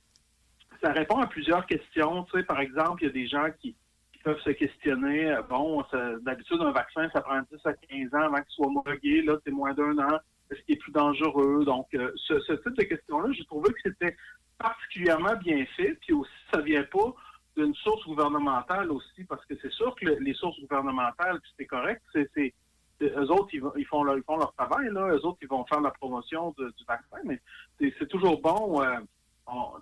ça 0.82 0.92
répond 0.92 1.18
à 1.18 1.28
plusieurs 1.28 1.66
questions. 1.66 2.24
Tu 2.26 2.40
sais, 2.40 2.44
par 2.44 2.60
exemple, 2.60 3.04
il 3.04 3.08
y 3.08 3.10
a 3.10 3.14
des 3.14 3.28
gens 3.28 3.48
qui, 3.60 3.76
peuvent 4.24 4.42
se 4.42 4.50
questionner. 4.50 5.32
Euh, 5.32 5.42
bon, 5.44 5.86
d'habitude, 6.22 6.60
un 6.60 6.72
vaccin, 6.72 7.10
ça 7.14 7.22
prend 7.22 7.40
10 7.50 7.66
à 7.66 7.74
15 7.74 8.14
ans 8.14 8.26
avant 8.26 8.38
qu'il 8.38 8.50
soit 8.50 8.68
homologué. 8.68 9.22
Là, 9.22 9.38
c'est 9.46 9.52
moins 9.52 9.74
d'un 9.74 9.98
an. 10.00 10.20
Est-ce 10.52 10.62
qu'il 10.64 10.76
est 10.76 10.80
plus 10.80 10.92
dangereux? 10.92 11.64
Donc, 11.64 11.88
ce, 11.92 12.40
ce, 12.42 12.54
type 12.54 12.76
de 12.78 12.84
questions-là, 12.84 13.32
j'ai 13.32 13.46
trouvé 13.46 13.72
que 13.72 13.80
c'était 13.84 14.18
particulièrement 14.58 15.36
bien 15.38 15.66
fait. 15.78 15.98
Puis 16.02 16.14
aussi, 16.14 16.32
ça 16.52 16.60
vient 16.60 16.84
pas 16.84 17.14
d'une 17.56 17.74
source 17.76 18.06
gouvernementale 18.06 18.92
aussi, 18.92 19.24
parce 19.24 19.46
que 19.46 19.56
c'est 19.62 19.72
sûr 19.72 19.96
que 19.96 20.06
les 20.06 20.34
sources 20.34 20.60
gouvernementales, 20.60 21.40
c'est 21.58 21.66
correct, 21.66 22.02
c'est 22.14 22.54
eux 23.02 23.32
autres, 23.32 23.50
ils, 23.54 23.86
font 23.86 24.04
leur, 24.04 24.18
ils 24.18 24.24
font 24.24 24.38
leur 24.38 24.54
travail, 24.54 24.90
là. 24.92 25.10
Eux 25.14 25.26
autres, 25.26 25.38
ils 25.42 25.48
vont 25.48 25.66
faire 25.66 25.82
la 25.82 25.92
promotion 25.92 26.54
du 26.58 26.86
vaccin, 26.88 27.18
mais 27.24 27.40
c'est 27.80 28.08
toujours 28.08 28.42
bon. 28.42 28.82
Euh, 28.82 29.00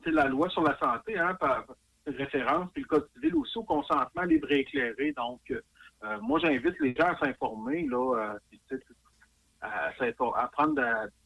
la 0.06 0.28
loi 0.28 0.50
sur 0.50 0.64
la 0.64 0.78
santé, 0.78 1.18
hein, 1.18 1.36
par 1.36 1.66
référence, 2.08 2.70
puis 2.74 2.84
le 2.84 2.88
Code 2.88 3.10
civil 3.14 3.36
aussi 3.36 3.58
au 3.58 3.64
consentement 3.64 4.24
libre 4.24 4.52
et 4.52 4.60
éclairé. 4.60 5.12
Donc, 5.14 5.42
euh, 5.52 6.20
moi, 6.22 6.40
j'invite 6.40 6.80
les 6.80 6.94
gens 6.94 7.08
à 7.08 7.18
s'informer, 7.18 7.88
là, 7.88 8.38
euh, 8.72 8.78
à, 9.62 10.48
prendre 10.52 10.82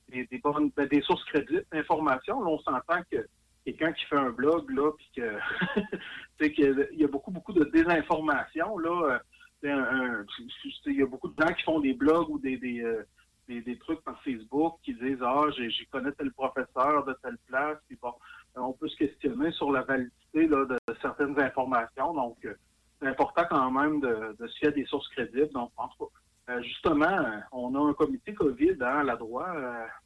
des, 0.07 0.27
bonnes, 0.41 0.71
ben, 0.75 0.87
des 0.87 1.01
sources 1.01 1.23
crédibles 1.25 1.65
d'information. 1.71 2.39
on 2.39 2.59
s'entend 2.59 3.01
que 3.11 3.27
quelqu'un 3.65 3.91
qui 3.91 4.05
fait 4.05 4.17
un 4.17 4.29
blog, 4.29 4.69
là, 4.71 4.91
puis 4.93 5.11
que 5.15 6.49
qu'il 6.49 6.87
y 6.93 7.03
a 7.03 7.07
beaucoup, 7.07 7.31
beaucoup 7.31 7.53
de 7.53 7.65
désinformation, 7.65 8.77
là. 8.77 9.13
Euh, 9.13 9.19
il 9.61 10.95
y 10.95 11.01
a 11.01 11.05
beaucoup 11.05 11.27
de 11.27 11.35
gens 11.37 11.53
qui 11.53 11.63
font 11.63 11.81
des 11.81 11.93
blogs 11.93 12.29
ou 12.29 12.39
des, 12.39 12.55
des, 12.55 13.77
trucs 13.79 14.01
par 14.05 14.21
Facebook 14.23 14.75
qui 14.83 14.93
disent 14.93 15.21
Ah, 15.21 15.47
j'y 15.57 15.85
connais 15.87 16.13
tel 16.13 16.31
professeur 16.31 17.03
de 17.03 17.13
telle 17.21 17.37
place, 17.45 17.77
puis 17.87 17.97
bon, 18.01 18.13
on 18.59 18.73
peut 18.73 18.87
se 18.87 18.97
questionner 18.97 19.51
sur 19.51 19.71
la 19.71 19.81
validité 19.81 20.47
là, 20.47 20.65
de, 20.65 20.77
certaines 21.01 21.39
informations. 21.39 22.13
Donc, 22.13 22.37
euh, 22.45 22.53
c'est 23.01 23.07
important 23.07 23.43
quand 23.49 23.71
même 23.71 24.01
de, 24.01 24.35
de, 24.39 24.47
se 24.47 24.57
fier 24.59 24.71
des 24.71 24.85
sources 24.85 25.07
crédibles. 25.09 25.51
Donc, 25.53 25.71
en 25.77 25.87
tout 25.87 26.05
cas, 26.47 26.61
justement, 26.61 27.25
on 27.51 27.73
a 27.75 27.89
un 27.89 27.93
comité 27.93 28.33
COVID 28.33 28.77
hein, 28.81 28.99
à 28.99 29.03
la 29.03 29.15
droite. 29.15 29.55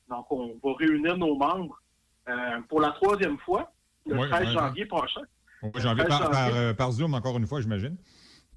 donc, 0.10 0.32
on 0.32 0.60
va 0.64 0.74
réunir 0.78 1.18
nos 1.18 1.36
membres 1.36 1.80
euh, 2.30 2.62
pour 2.70 2.80
la 2.80 2.92
troisième 2.92 3.38
fois, 3.40 3.72
le 4.06 4.18
13 4.18 4.50
janvier 4.50 4.86
prochain. 4.86 5.22
janvier, 5.76 6.06
par, 6.06 6.56
euh, 6.56 6.74
par, 6.74 6.92
Zoom, 6.92 7.14
encore 7.14 7.38
une 7.38 7.48
fois, 7.48 7.60
j'imagine. 7.62 7.98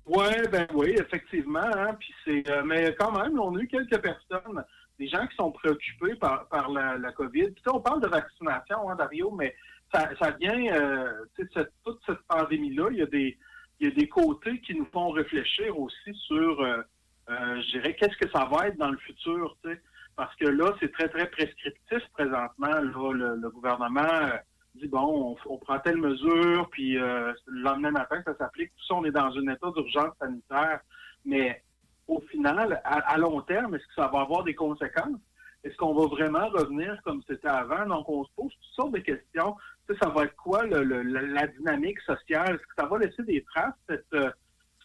Oui, 0.06 0.26
ben 0.52 0.68
oui, 0.72 0.94
effectivement. 0.98 1.58
Hein, 1.58 1.96
puis 1.98 2.14
c'est, 2.24 2.48
euh, 2.48 2.62
mais 2.64 2.94
quand 2.98 3.10
même, 3.10 3.38
on 3.40 3.56
a 3.56 3.60
eu 3.60 3.66
quelques 3.66 4.00
personnes, 4.00 4.64
des 5.00 5.08
gens 5.08 5.26
qui 5.26 5.34
sont 5.34 5.50
préoccupés 5.50 6.14
par, 6.14 6.46
par 6.48 6.70
la, 6.70 6.96
la 6.96 7.12
COVID. 7.12 7.50
Puis 7.50 7.64
on 7.72 7.80
parle 7.80 8.00
de 8.00 8.06
vaccination, 8.06 8.88
hein, 8.88 8.94
Dario, 8.94 9.32
mais 9.32 9.54
ça, 10.18 10.30
vient, 10.32 11.10
cette, 11.36 11.72
toute 11.84 12.00
cette 12.06 12.22
pandémie-là, 12.28 12.88
il 12.90 12.98
y 12.98 13.02
a 13.02 13.06
des 13.06 13.38
y 13.80 13.86
a 13.86 13.90
des 13.90 14.08
côtés 14.08 14.58
qui 14.60 14.74
nous 14.74 14.86
font 14.86 15.10
réfléchir 15.10 15.78
aussi 15.78 16.14
sur, 16.14 16.66
je 17.28 17.70
dirais, 17.72 17.94
qu'est-ce 17.94 18.16
que 18.16 18.30
ça 18.30 18.46
va 18.46 18.68
être 18.68 18.78
dans 18.78 18.90
le 18.90 18.96
futur, 18.96 19.54
parce 20.16 20.34
que 20.36 20.46
là, 20.46 20.72
c'est 20.80 20.90
très, 20.92 21.08
très 21.08 21.28
prescriptif 21.30 22.02
présentement. 22.14 22.80
le, 22.80 23.50
gouvernement 23.50 24.00
euh, 24.00 24.36
dit, 24.74 24.88
bon, 24.88 25.36
on, 25.46 25.58
prend 25.58 25.78
telle 25.78 25.98
mesure, 25.98 26.68
puis 26.70 26.94
le 26.94 27.34
lendemain 27.46 27.90
matin, 27.90 28.22
ça 28.24 28.34
s'applique. 28.36 28.72
Tout 28.76 28.86
ça, 28.86 28.94
on 28.94 29.04
est 29.04 29.10
dans 29.10 29.30
un 29.36 29.48
état 29.48 29.70
d'urgence 29.74 30.14
sanitaire. 30.18 30.80
Mais 31.24 31.62
au 32.08 32.20
final, 32.30 32.80
à, 32.84 33.18
long 33.18 33.42
terme, 33.42 33.74
est-ce 33.74 33.86
que 33.86 33.94
ça 33.94 34.08
va 34.08 34.20
avoir 34.20 34.42
des 34.42 34.54
conséquences? 34.54 35.20
Est-ce 35.66 35.76
qu'on 35.78 35.94
va 35.94 36.06
vraiment 36.06 36.48
revenir 36.50 36.96
comme 37.02 37.22
c'était 37.28 37.48
avant? 37.48 37.86
Donc, 37.86 38.08
on 38.08 38.24
se 38.24 38.30
pose 38.36 38.52
toutes 38.52 38.74
sortes 38.74 38.92
de 38.92 39.00
questions. 39.00 39.56
ça 40.00 40.08
va 40.10 40.24
être 40.24 40.36
quoi 40.36 40.64
la, 40.64 41.46
dynamique 41.48 41.98
sociale? 42.02 42.54
Est-ce 42.54 42.62
que 42.62 42.74
ça 42.78 42.86
va 42.86 42.98
laisser 42.98 43.24
des 43.24 43.42
traces, 43.42 43.74
cette, 43.88 44.06
euh, 44.14 44.30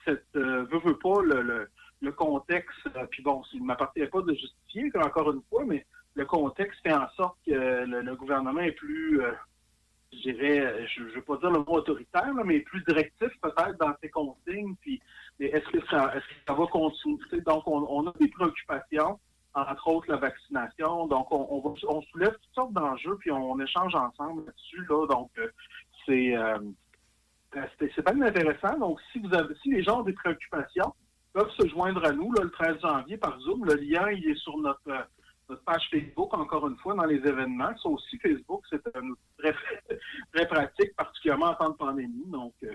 cette 0.06 0.26
euh, 0.36 0.66
veut, 0.72 0.98
pas, 0.98 1.22
le, 1.22 2.12
contexte? 2.14 2.88
Euh, 2.96 3.06
puis 3.12 3.22
bon, 3.22 3.44
il 3.54 3.62
ne 3.62 3.68
m'appartient 3.68 4.08
pas 4.08 4.22
de 4.22 4.34
justifier, 4.34 4.92
encore 4.96 5.32
une 5.32 5.44
fois, 5.52 5.64
mais 5.66 5.86
le 6.16 6.26
contexte 6.26 6.82
fait 6.82 6.94
en 6.94 7.08
sorte 7.10 7.38
que 7.46 7.52
le, 7.52 8.16
gouvernement 8.16 8.62
est 8.62 8.72
plus, 8.72 9.22
je 10.12 10.32
dirais, 10.32 10.88
je 10.88 11.04
ne 11.04 11.10
veux 11.10 11.22
pas 11.22 11.38
dire 11.38 11.52
le 11.52 11.60
mot 11.60 11.74
autoritaire, 11.74 12.34
mais 12.44 12.60
plus 12.62 12.84
directif 12.86 13.30
peut-être 13.40 13.78
dans 13.80 13.94
ses 14.02 14.10
consignes. 14.10 14.76
Puis, 14.82 15.00
est-ce 15.40 15.70
que, 15.70 15.86
ça, 15.92 16.12
est-ce 16.16 16.26
que 16.26 16.34
ça 16.48 16.54
va 16.56 16.66
continuer? 16.66 17.42
Donc, 17.46 17.68
on 17.68 18.08
a 18.08 18.14
des 18.20 18.30
préoccupations 18.30 19.20
entre 19.54 19.88
autres 19.88 20.10
la 20.10 20.18
vaccination. 20.18 21.08
Donc, 21.08 21.32
on, 21.32 21.76
on, 21.88 22.02
soulève 22.04 22.34
toutes 22.34 22.54
sortes 22.54 22.74
d'enjeux, 22.74 23.18
puis 23.20 23.32
on, 23.32 23.60
échange 23.60 23.96
ensemble 23.96 24.46
là-dessus. 24.46 24.86
Là, 24.90 25.08
donc, 25.08 25.30
euh, 25.38 25.50
c'est 26.06 26.36
euh, 26.36 26.60
c'est 27.80 28.04
pas 28.04 28.14
intéressant. 28.14 28.78
Donc, 28.80 29.00
si 29.12 29.20
vous 29.20 29.34
avez, 29.34 29.54
si 29.62 29.72
les 29.72 29.84
gens 29.84 30.00
ont 30.00 30.04
des 30.04 30.14
préoccupations, 30.14 30.94
peuvent 31.34 31.52
se 31.60 31.68
joindre 31.68 32.06
à 32.06 32.12
nous 32.14 32.32
le 32.32 32.50
13 32.50 32.80
janvier 32.82 33.18
par 33.18 33.38
Zoom. 33.42 33.66
Le 33.66 33.76
lien, 33.76 34.10
il 34.12 34.30
est 34.30 34.36
sur 34.36 34.58
notre, 34.58 35.08
notre 35.50 35.64
page 35.64 35.86
Facebook, 35.92 36.34
encore 36.34 36.68
une 36.68 36.78
fois, 36.78 36.94
dans 36.94 37.06
les 37.06 37.18
événements. 37.18 37.76
Ça 37.84 37.90
aussi, 37.90 38.18
Facebook, 38.20 38.64
c'est 38.70 38.82
un 38.96 39.02
très, 39.38 39.54
très 40.34 40.48
pratique, 40.48 40.96
particulièrement 40.96 41.48
en 41.48 41.56
temps 41.56 41.70
de 41.72 41.76
pandémie. 41.76 42.26
Donc, 42.28 42.54
euh, 42.64 42.74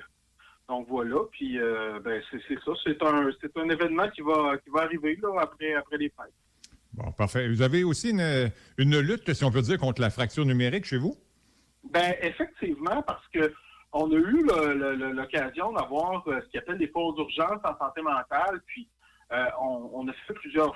donc 0.68 0.87
voilà. 0.88 1.21
Puis 1.33 1.59
ben, 2.04 2.23
c'est 2.30 2.61
ça. 2.62 2.73
C'est 2.85 3.02
un, 3.02 3.30
un 3.30 3.68
événement 3.71 4.11
qui 4.11 4.21
va, 4.21 4.59
qui 4.59 4.68
va 4.68 4.83
arriver 4.83 5.16
là, 5.23 5.40
après, 5.40 5.73
après 5.75 5.97
les 5.97 6.11
fêtes. 6.11 6.35
Bon, 6.96 7.12
parfait. 7.12 7.48
Vous 7.48 7.62
avez 7.62 7.84
aussi 7.84 8.10
une, 8.10 9.00
lutte, 9.00 9.32
si 9.34 9.44
on 9.44 9.50
peut 9.50 9.62
dire, 9.62 9.78
contre 9.78 10.00
la 10.00 10.10
fracture 10.10 10.46
numérique 10.46 10.86
chez 10.86 10.96
vous? 10.96 11.14
Ben 11.90 12.14
effectivement, 12.22 13.02
parce 13.02 13.26
que 13.28 13.52
on 13.92 14.10
a 14.10 14.16
eu 14.16 14.46
l'occasion 15.14 15.72
d'avoir 15.72 16.26
euh, 16.26 16.40
ce 16.40 16.50
qu'on 16.50 16.58
appelle 16.58 16.78
des 16.78 16.88
pauses 16.88 17.14
d'urgence 17.14 17.60
en 17.64 17.78
santé 17.78 18.02
mentale, 18.02 18.60
puis 18.66 18.88
euh, 19.32 19.46
on, 19.60 20.06
a 20.08 20.12
fait 20.26 20.34
plusieurs, 20.34 20.72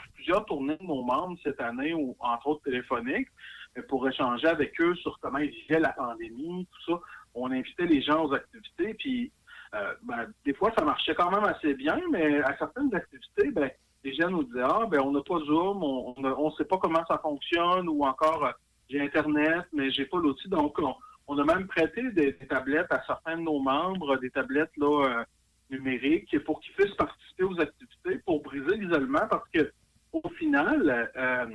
tournées 0.47 0.77
de 0.77 0.85
nos 0.85 1.03
membres 1.03 1.39
cette 1.43 1.61
année, 1.61 1.95
entre 2.19 2.47
autres 2.47 2.63
téléphoniques, 2.65 3.29
pour 3.89 4.09
échanger 4.09 4.47
avec 4.47 4.81
eux 4.81 4.95
sur 4.97 5.19
comment 5.21 5.39
ils 5.39 5.51
vivaient 5.51 5.81
la 5.81 5.93
pandémie, 5.93 6.67
tout 6.67 6.93
ça. 6.93 7.01
On 7.35 7.51
invitait 7.51 7.87
les 7.87 8.03
gens 8.03 8.25
aux 8.25 8.33
activités, 8.33 8.95
puis 8.95 9.33
euh, 9.75 9.95
ben, 10.03 10.27
des 10.45 10.55
fois, 10.55 10.73
ça 10.77 10.85
marchait 10.85 11.15
quand 11.15 11.31
même 11.31 11.45
assez 11.45 11.75
bien, 11.75 12.01
mais 12.11 12.41
à 12.43 12.57
certaines 12.59 12.93
activités, 12.95 13.51
ben, 13.53 13.71
les 14.05 14.15
gens 14.15 14.31
nous 14.31 14.45
disaient 14.45 14.63
Ah, 14.65 14.87
ben 14.91 15.01
on 15.01 15.13
n'a 15.13 15.23
pas 15.23 15.39
Zoom, 15.41 15.83
on 15.83 16.15
ne 16.19 16.51
sait 16.57 16.65
pas 16.65 16.79
comment 16.79 17.05
ça 17.07 17.19
fonctionne, 17.19 17.89
ou 17.89 18.05
encore 18.05 18.45
euh, 18.45 18.53
j'ai 18.89 19.01
Internet, 19.01 19.67
mais 19.73 19.91
j'ai 19.91 20.07
pas 20.07 20.19
l'outil. 20.19 20.49
Donc, 20.49 20.79
on, 21.27 21.39
a 21.39 21.45
même 21.45 21.67
prêté 21.69 22.11
des, 22.11 22.35
tablettes 22.49 22.91
à 22.91 23.03
certains 23.07 23.37
de 23.37 23.43
nos 23.43 23.61
membres, 23.61 24.17
des 24.17 24.31
tablettes 24.31 24.77
là, 24.77 25.07
euh, 25.07 25.25
numériques, 25.71 26.37
pour 26.45 26.61
qu'ils 26.61 26.75
puissent 26.75 26.97
participer 26.97 27.45
aux 27.45 27.61
activités, 27.61 28.19
pour 28.27 28.43
briser 28.43 28.77
l'isolement, 28.77 29.27
parce 29.29 29.49
que 29.51 29.71
au 30.13 30.29
final, 30.31 31.11
euh, 31.17 31.47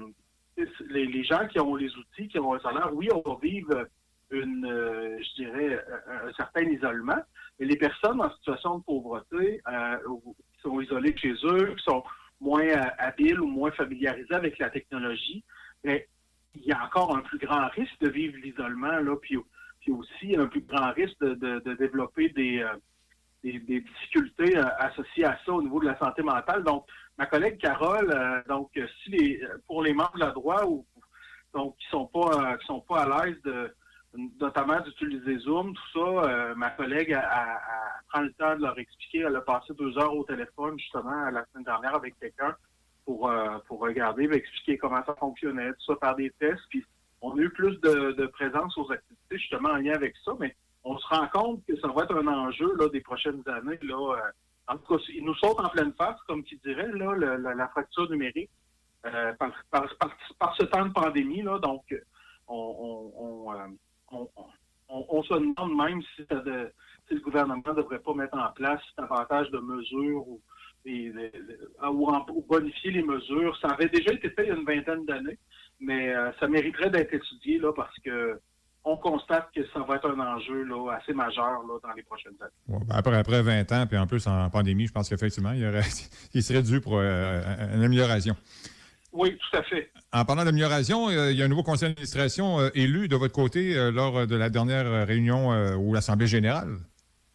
les, 0.89 1.23
gens 1.25 1.45
qui 1.47 1.59
ont 1.59 1.75
les 1.75 1.93
outils, 1.97 2.29
qui 2.29 2.39
ont 2.39 2.53
un 2.53 2.59
salaire, 2.59 2.91
oui, 2.93 3.09
on 3.11 3.29
va 3.29 3.37
vivre 3.41 3.85
une, 4.31 4.65
je 4.65 5.43
dirais, 5.43 5.85
un, 6.07 6.31
certain 6.33 6.61
isolement, 6.61 7.21
mais 7.59 7.65
les 7.65 7.75
personnes 7.75 8.21
en 8.21 8.31
situation 8.35 8.77
de 8.77 8.83
pauvreté, 8.83 9.61
qui 9.65 10.61
sont 10.61 10.79
isolées 10.79 11.15
chez 11.17 11.33
eux, 11.43 11.75
qui 11.77 11.83
sont 11.83 12.01
moins 12.45 12.67
euh, 12.67 12.89
habiles 12.99 13.41
ou 13.41 13.47
moins 13.47 13.71
familiarisés 13.71 14.33
avec 14.33 14.59
la 14.59 14.69
technologie, 14.69 15.43
mais 15.83 16.07
il 16.53 16.63
y 16.63 16.71
a 16.71 16.85
encore 16.85 17.15
un 17.17 17.21
plus 17.21 17.39
grand 17.39 17.67
risque 17.69 17.99
de 17.99 18.09
vivre 18.09 18.37
l'isolement, 18.41 18.99
là, 18.99 19.15
puis, 19.21 19.37
puis 19.81 19.91
aussi 19.91 20.37
un 20.37 20.45
plus 20.45 20.61
grand 20.61 20.91
risque 20.93 21.19
de, 21.19 21.75
développer 21.75 22.29
des, 22.29 22.59
euh, 22.61 22.75
des, 23.43 23.81
difficultés 23.81 24.57
euh, 24.57 24.63
associées 24.77 25.25
à 25.25 25.37
ça 25.45 25.51
au 25.51 25.61
niveau 25.61 25.79
de 25.79 25.87
la 25.87 25.97
santé 25.97 26.21
mentale. 26.21 26.63
Donc, 26.63 26.85
ma 27.17 27.25
collègue 27.25 27.57
Carole, 27.57 28.43
donc, 28.47 28.69
si 29.03 29.09
les, 29.09 29.41
pour 29.67 29.83
les 29.83 29.93
membres 29.93 30.15
de 30.15 30.19
la 30.19 30.31
droite 30.31 30.65
ou 30.67 30.85
donc 31.53 31.77
qui 31.77 31.87
sont 31.87 32.07
pas 32.07 32.57
qui 32.57 32.65
sont 32.65 32.81
pas 32.81 33.03
à 33.03 33.25
l'aise 33.25 33.41
de 33.43 33.73
notamment 34.39 34.79
d'utiliser 34.81 35.37
Zoom, 35.39 35.73
tout 35.73 35.99
ça. 35.99 35.99
Euh, 35.99 36.55
ma 36.55 36.71
collègue 36.71 37.13
a, 37.13 37.59
pris 38.09 38.23
le 38.23 38.33
temps 38.33 38.55
de 38.55 38.61
leur 38.61 38.77
expliquer. 38.77 39.19
Elle 39.19 39.35
a 39.35 39.41
passé 39.41 39.73
deux 39.73 39.97
heures 39.97 40.15
au 40.15 40.23
téléphone, 40.23 40.77
justement, 40.79 41.29
la 41.29 41.45
semaine 41.51 41.65
dernière 41.65 41.95
avec 41.95 42.17
quelqu'un 42.19 42.55
pour, 43.05 43.29
euh, 43.29 43.57
pour 43.67 43.79
regarder, 43.79 44.23
expliquer 44.31 44.77
comment 44.77 45.03
ça 45.05 45.15
fonctionnait, 45.15 45.71
tout 45.73 45.93
ça, 45.93 45.95
faire 46.01 46.15
des 46.15 46.31
tests. 46.39 46.63
Puis 46.69 46.83
on 47.21 47.37
a 47.37 47.41
eu 47.41 47.49
plus 47.49 47.79
de, 47.81 48.25
présence 48.27 48.77
aux 48.77 48.91
activités, 48.91 49.37
justement, 49.37 49.69
en 49.69 49.77
lien 49.77 49.93
avec 49.93 50.15
ça, 50.23 50.33
mais 50.39 50.55
on 50.83 50.97
se 50.97 51.07
rend 51.07 51.27
compte 51.27 51.65
que 51.67 51.75
ça 51.79 51.87
va 51.87 52.03
être 52.03 52.15
un 52.15 52.27
enjeu 52.27 52.75
là, 52.77 52.89
des 52.89 53.01
prochaines 53.01 53.43
années. 53.47 53.79
Là, 53.81 54.15
euh, 54.15 54.31
en 54.67 54.77
tout 54.77 54.97
cas, 54.97 55.03
il 55.09 55.23
nous 55.23 55.35
saute 55.35 55.59
en 55.59 55.69
pleine 55.69 55.93
face, 55.93 56.17
comme 56.27 56.43
qui 56.43 56.57
dirait, 56.63 56.91
là, 56.91 57.15
la, 57.37 57.67
fracture 57.69 58.09
numérique 58.09 58.49
par, 59.03 59.51
par, 59.69 60.55
ce 60.55 60.63
temps 60.63 60.85
de 60.85 60.91
pandémie. 60.91 61.43
Là, 61.43 61.59
donc, 61.59 61.83
on, 62.47 63.11
on, 63.15 63.53
se 65.25 65.33
demande 65.33 65.75
même 65.75 66.01
si, 66.15 66.25
le 66.29 67.19
gouvernement 67.21 67.61
ne 67.67 67.73
devrait 67.73 67.99
pas 67.99 68.13
mettre 68.13 68.37
en 68.37 68.51
place 68.53 68.81
davantage 68.97 69.49
de 69.51 69.59
mesures 69.59 70.27
ou, 70.27 70.41
bonifier 72.47 72.91
les 72.91 73.03
mesures. 73.03 73.57
Ça 73.61 73.69
avait 73.69 73.89
déjà 73.89 74.13
été 74.13 74.29
fait 74.29 74.43
il 74.43 74.47
y 74.47 74.51
a 74.51 74.55
une 74.55 74.65
vingtaine 74.65 75.05
d'années, 75.05 75.37
mais 75.79 76.13
euh, 76.13 76.31
ça 76.39 76.47
mériterait 76.47 76.89
d'être 76.89 77.13
étudié 77.13 77.59
là, 77.59 77.71
parce 77.73 77.97
que 77.99 78.39
on 78.87 78.97
constate 78.97 79.49
que 79.55 79.61
ça 79.73 79.79
va 79.79 79.95
être 79.95 80.07
un 80.07 80.19
enjeu 80.19 80.63
là, 80.63 80.91
assez 80.91 81.11
majeur 81.13 81.63
là, 81.63 81.79
dans 81.81 81.93
les 81.93 82.03
prochaines 82.03 82.35
années. 82.39 82.81
Ben, 82.87 82.95
après, 82.95 83.17
après 83.17 83.41
20 83.41 83.71
ans, 83.71 83.87
puis 83.87 83.97
en 83.97 84.05
plus 84.05 84.27
en 84.27 84.47
pandémie, 84.51 84.85
je 84.85 84.91
pense 84.91 85.09
qu'effectivement, 85.09 85.53
il, 85.53 85.63
il 86.35 86.43
serait 86.43 86.61
dû 86.61 86.79
pour 86.81 86.99
euh, 86.99 87.41
une 87.73 87.83
amélioration. 87.83 88.35
Oui, 89.15 89.37
tout 89.37 89.57
à 89.57 89.63
fait. 89.63 89.89
En 90.11 90.25
parlant 90.25 90.43
d'amélioration, 90.43 91.07
euh, 91.07 91.31
il 91.31 91.37
y 91.37 91.41
a 91.41 91.45
un 91.45 91.47
nouveau 91.47 91.63
conseil 91.63 91.89
d'administration 91.89 92.59
euh, 92.59 92.69
élu 92.75 93.07
de 93.07 93.15
votre 93.15 93.33
côté 93.33 93.77
euh, 93.77 93.89
lors 93.89 94.27
de 94.27 94.35
la 94.35 94.49
dernière 94.49 95.07
réunion 95.07 95.51
ou 95.77 95.93
l'Assemblée 95.93 96.27
générale. 96.27 96.75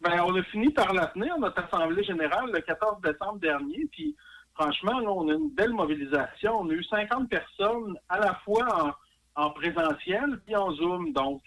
Bien, 0.03 0.23
on 0.23 0.35
a 0.35 0.43
fini 0.43 0.69
par 0.69 0.93
la 0.93 1.07
tenir, 1.07 1.37
notre 1.39 1.63
Assemblée 1.63 2.03
générale, 2.03 2.51
le 2.53 2.59
14 2.61 3.01
décembre 3.01 3.39
dernier. 3.39 3.87
Puis, 3.91 4.15
franchement, 4.53 4.93
on 5.07 5.29
a 5.29 5.33
une 5.33 5.49
belle 5.49 5.73
mobilisation. 5.73 6.59
On 6.59 6.69
a 6.69 6.73
eu 6.73 6.83
50 6.83 7.29
personnes 7.29 7.97
à 8.09 8.19
la 8.19 8.35
fois 8.45 8.95
en, 9.35 9.49
présentiel 9.51 10.39
puis 10.45 10.55
en 10.55 10.71
Zoom. 10.73 11.13
Donc, 11.13 11.41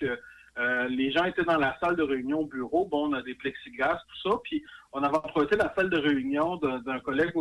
les 0.88 1.12
gens 1.12 1.24
étaient 1.24 1.44
dans 1.44 1.58
la 1.58 1.76
salle 1.80 1.96
de 1.96 2.02
réunion 2.02 2.40
au 2.40 2.46
bureau. 2.46 2.86
Bon, 2.86 3.08
on 3.10 3.12
a 3.12 3.22
des 3.22 3.34
plexiglas, 3.34 4.00
tout 4.08 4.30
ça. 4.30 4.36
Puis, 4.44 4.64
on 4.92 5.02
avait 5.02 5.16
emprunté 5.16 5.56
la 5.56 5.72
salle 5.76 5.90
de 5.90 5.98
réunion 5.98 6.56
d'un 6.56 7.00
collègue 7.00 7.32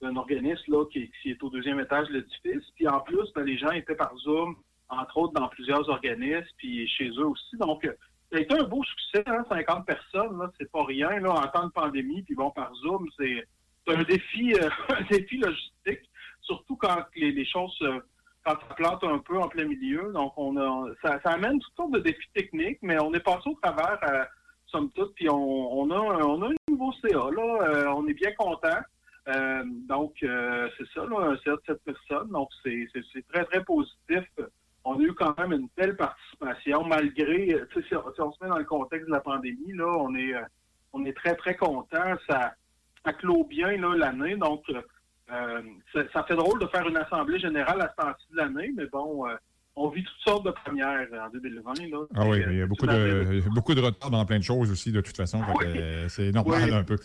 d'un 0.00 0.16
organisme 0.16 0.72
là, 0.72 0.84
qui, 0.86 1.10
est 1.24 1.42
au 1.42 1.50
deuxième 1.50 1.80
étage 1.80 2.08
de 2.08 2.14
l'édifice. 2.14 2.70
Puis 2.76 2.88
en 2.88 3.00
plus, 3.00 3.32
ben, 3.34 3.44
les 3.44 3.58
gens 3.58 3.70
étaient 3.70 3.94
par 3.94 4.16
Zoom, 4.18 4.56
entre 4.88 5.16
autres 5.18 5.34
dans 5.34 5.48
plusieurs 5.48 5.88
organismes, 5.88 6.48
puis 6.56 6.88
chez 6.88 7.08
eux 7.10 7.26
aussi. 7.26 7.56
Donc, 7.58 7.84
ça 8.30 8.38
a 8.38 8.40
été 8.40 8.54
un 8.54 8.64
beau 8.64 8.82
succès, 8.84 9.22
hein, 9.26 9.44
50 9.48 9.86
personnes, 9.86 10.50
c'est 10.58 10.70
pas 10.70 10.84
rien, 10.84 11.18
là, 11.20 11.32
en 11.32 11.46
temps 11.48 11.66
de 11.66 11.72
pandémie, 11.72 12.22
puis 12.22 12.34
bon, 12.34 12.50
par 12.50 12.72
Zoom, 12.76 13.08
c'est 13.18 13.44
un 13.88 14.02
défi, 14.02 14.54
euh, 14.54 14.68
défi 15.10 15.38
logistique, 15.38 16.08
surtout 16.42 16.76
quand 16.76 17.04
les, 17.16 17.44
choses, 17.46 17.76
euh, 17.82 18.00
quand 18.44 18.52
ça 18.52 18.74
plante 18.74 19.04
un 19.04 19.18
peu 19.18 19.38
en 19.38 19.48
plein 19.48 19.64
milieu. 19.64 20.12
Donc, 20.12 20.32
on 20.36 20.56
a, 20.56 20.88
ça, 21.02 21.18
amène 21.24 21.58
toutes 21.58 21.74
sortes 21.74 21.92
de 21.92 22.00
défis 22.00 22.28
techniques, 22.34 22.78
mais 22.82 22.98
on 23.00 23.12
est 23.14 23.20
passé 23.20 23.48
au 23.48 23.58
travers 23.62 23.98
euh, 24.10 24.24
somme 24.66 24.90
toute. 24.92 25.14
Puis 25.14 25.28
on, 25.28 25.90
a, 25.90 25.98
on 25.98 26.42
a 26.42 26.48
un 26.48 26.54
nouveau 26.68 26.92
CA, 27.00 27.30
là. 27.30 27.62
Euh, 27.62 27.92
on 27.96 28.06
est 28.06 28.14
bien 28.14 28.32
content. 28.32 28.78
Euh, 29.28 29.62
donc, 29.88 30.14
euh, 30.22 30.68
c'est 30.76 30.86
ça, 30.94 31.06
là, 31.06 31.30
un 31.30 31.36
CA 31.38 31.52
de 31.52 31.62
cette 31.66 31.82
personne. 31.84 32.28
Donc, 32.30 32.48
c'est 32.62 32.88
très, 33.32 33.44
très 33.44 33.62
positif. 33.62 34.24
On 34.84 34.98
a 34.98 35.02
eu 35.02 35.12
quand 35.12 35.38
même 35.38 35.52
une 35.52 35.68
belle 35.76 35.96
participation, 35.96 36.84
malgré, 36.84 37.62
si, 37.74 37.82
si, 37.82 37.94
on 37.94 38.32
se 38.32 38.42
met 38.42 38.48
dans 38.48 38.58
le 38.58 38.64
contexte 38.64 39.06
de 39.06 39.12
la 39.12 39.20
pandémie, 39.20 39.74
là, 39.74 39.86
on 39.86 40.14
est, 40.14 40.32
on 40.92 41.04
est 41.04 41.12
très, 41.12 41.34
très 41.34 41.56
content. 41.56 42.14
Ça, 42.28 42.54
ça 43.04 43.12
clôt 43.12 43.44
bien 43.44 43.76
l'année. 43.96 44.36
Donc, 44.36 44.64
ça, 45.28 46.24
fait 46.24 46.36
drôle 46.36 46.60
de 46.60 46.66
faire 46.68 46.88
une 46.88 46.96
assemblée 46.96 47.38
générale 47.38 47.82
à 47.82 47.90
ce 47.90 48.02
temps-ci 48.02 48.26
de 48.30 48.36
l'année, 48.36 48.72
mais 48.74 48.86
bon, 48.86 49.26
on 49.78 49.88
vit 49.90 50.04
toutes 50.04 50.20
sortes 50.24 50.46
de 50.46 50.50
premières 50.50 51.06
en 51.12 51.30
2020. 51.30 51.72
Là. 51.90 51.98
Ah 52.14 52.26
oui, 52.26 52.42
il 52.50 52.58
y 52.58 52.62
a 52.62 52.66
beaucoup 52.66 52.86
de, 52.86 53.42
beaucoup 53.50 53.74
de 53.74 53.80
retard 53.80 54.10
dans 54.10 54.24
plein 54.24 54.38
de 54.38 54.44
choses 54.44 54.70
aussi, 54.70 54.92
de 54.92 55.00
toute 55.00 55.16
façon. 55.16 55.42
C'est 56.08 56.32
normal 56.32 56.72
un 56.72 56.84
peu. 56.84 56.96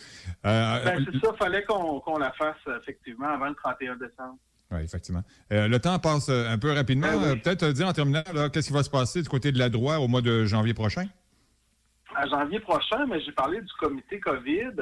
Euh, 0.46 0.84
ben, 0.84 1.04
c'est 1.04 1.18
ça, 1.20 1.32
il 1.32 1.38
fallait 1.38 1.64
qu'on 1.64 2.18
la 2.18 2.32
fasse 2.32 2.56
effectivement 2.80 3.28
avant 3.28 3.48
le 3.48 3.54
31 3.54 3.96
décembre. 3.96 4.36
Oui, 4.70 4.80
effectivement. 4.82 5.22
Euh, 5.52 5.68
le 5.68 5.78
temps 5.78 5.98
passe 5.98 6.28
euh, 6.30 6.48
un 6.48 6.58
peu 6.58 6.72
rapidement. 6.72 7.06
Ben 7.06 7.18
oui. 7.18 7.28
Euh, 7.28 7.36
Peut-être 7.36 7.62
euh, 7.64 7.72
dire 7.72 7.86
en 7.86 7.92
terminant, 7.92 8.22
qu'est-ce 8.52 8.68
qui 8.68 8.72
va 8.72 8.82
se 8.82 8.90
passer 8.90 9.22
du 9.22 9.28
côté 9.28 9.52
de 9.52 9.58
la 9.58 9.68
droite 9.68 10.00
au 10.00 10.08
mois 10.08 10.22
de 10.22 10.46
janvier 10.46 10.74
prochain? 10.74 11.04
à 12.14 12.26
janvier 12.28 12.60
prochain, 12.60 13.06
mais 13.06 13.20
j'ai 13.20 13.32
parlé 13.32 13.60
du 13.60 13.72
comité 13.78 14.20
COVID. 14.20 14.72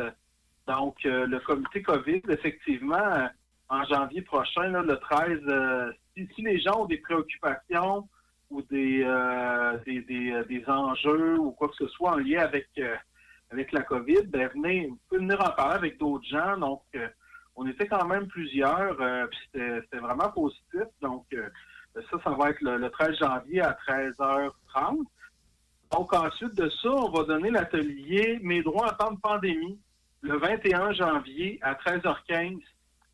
Donc, 0.68 0.96
euh, 1.04 1.26
le 1.26 1.40
comité 1.40 1.82
COVID, 1.82 2.22
effectivement, 2.28 2.96
euh, 2.96 3.26
en 3.72 3.84
janvier 3.84 4.20
prochain, 4.20 4.68
le 4.68 4.96
13, 4.98 5.40
euh, 5.48 5.92
si, 6.14 6.42
les 6.42 6.60
gens 6.60 6.82
ont 6.82 6.84
des 6.84 6.98
préoccupations 6.98 8.06
ou 8.50 8.60
des, 8.62 9.02
euh, 9.02 9.78
des, 9.86 10.30
euh, 10.30 10.44
des 10.44 10.62
enjeux 10.68 11.38
ou 11.38 11.52
quoi 11.52 11.68
que 11.68 11.76
ce 11.76 11.88
soit 11.88 12.12
en 12.12 12.16
lien 12.16 12.42
avec, 12.42 12.68
avec 13.50 13.72
la 13.72 13.82
COVID, 13.82 14.24
ben, 14.26 14.50
venez, 14.54 14.88
vous 14.88 14.98
pouvez 15.08 15.22
venir 15.22 15.40
en 15.40 15.52
parler 15.52 15.76
avec 15.76 15.98
d'autres 15.98 16.26
gens. 16.26 16.58
Donc, 16.58 16.82
on 17.56 17.66
était 17.66 17.86
quand 17.86 18.06
même 18.06 18.26
plusieurs, 18.26 18.98
c'était 19.46 19.98
vraiment 19.98 20.30
positif. 20.30 20.84
Donc, 21.00 21.24
euh, 21.32 21.48
ça, 21.94 22.18
ça 22.22 22.30
va 22.30 22.50
être 22.50 22.60
le 22.60 22.90
13 22.90 23.16
janvier 23.16 23.62
à 23.62 23.76
13h30. 23.88 25.02
Donc, 25.92 26.14
ensuite 26.14 26.54
de 26.54 26.68
ça, 26.68 26.90
on 26.90 27.10
va 27.10 27.24
donner 27.24 27.50
l'atelier 27.50 28.38
Mes 28.42 28.62
droits 28.62 28.92
en 28.92 28.96
temps 28.96 29.12
de 29.12 29.20
pandémie 29.20 29.78
le 30.20 30.36
21 30.36 30.92
janvier 30.92 31.58
à 31.62 31.74
13h15. 31.74 32.60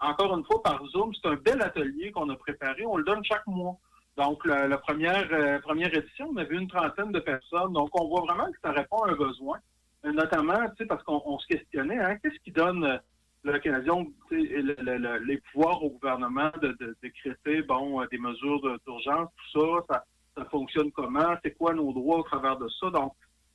Encore 0.00 0.36
une 0.36 0.44
fois, 0.44 0.62
par 0.62 0.84
Zoom, 0.86 1.12
c'est 1.14 1.28
un 1.28 1.34
bel 1.34 1.60
atelier 1.60 2.12
qu'on 2.12 2.28
a 2.28 2.36
préparé. 2.36 2.86
On 2.86 2.96
le 2.96 3.04
donne 3.04 3.24
chaque 3.24 3.46
mois. 3.46 3.76
Donc, 4.16 4.44
la, 4.46 4.78
première, 4.78 5.28
euh, 5.32 5.60
première 5.60 5.94
édition, 5.94 6.30
on 6.32 6.36
avait 6.36 6.56
une 6.56 6.68
trentaine 6.68 7.12
de 7.12 7.20
personnes. 7.20 7.72
Donc, 7.72 7.90
on 8.00 8.08
voit 8.08 8.22
vraiment 8.22 8.50
que 8.50 8.58
ça 8.62 8.72
répond 8.72 8.98
à 9.02 9.10
un 9.10 9.14
besoin. 9.14 9.58
Euh, 10.04 10.12
Notamment, 10.12 10.58
parce 10.88 11.02
qu'on 11.04 11.22
on 11.24 11.38
se 11.38 11.46
questionnait, 11.46 11.98
hein, 11.98 12.16
qu'est-ce 12.22 12.38
qui 12.40 12.52
donne 12.52 12.84
euh, 12.84 12.98
l'occasion, 13.44 14.12
les 14.30 15.40
pouvoirs 15.52 15.82
au 15.82 15.90
gouvernement 15.90 16.50
de, 16.60 16.96
décréter, 17.02 17.62
bon, 17.62 18.04
des 18.10 18.18
mesures 18.18 18.60
d'urgence, 18.84 19.28
tout 19.36 19.60
ça, 19.60 19.84
ça, 19.88 20.04
ça 20.36 20.44
fonctionne 20.46 20.90
comment, 20.92 21.36
c'est 21.44 21.54
quoi 21.54 21.72
nos 21.72 21.92
droits 21.92 22.18
au 22.18 22.22
travers 22.24 22.56
de 22.58 22.68
ça? 22.68 22.90
Donc, 22.90 23.14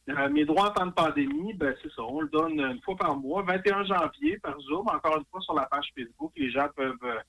euh, 0.10 0.29
mes 0.29 0.43
droits 0.43 0.69
en 0.69 0.74
temps 0.74 0.86
de 0.88 0.91
pandémie, 0.91 1.53
ben, 1.53 1.74
c'est 1.81 1.91
ça, 1.93 2.01
on 2.01 2.22
le 2.22 2.27
donne 2.27 2.60
une 2.60 2.81
fois 2.81 2.95
par 2.98 3.15
mois, 3.15 3.41
21 3.43 3.86
janvier 3.86 4.38
par 4.39 4.60
Zoom, 4.60 4.88
encore 4.88 5.17
une 5.17 5.25
fois 5.31 5.39
sur 5.41 5.53
la 5.53 5.65
page 5.65 5.88
Facebook, 5.98 6.33
les 6.36 6.51
gens 6.51 6.67
peuvent, 6.75 6.95
euh, 7.03 7.19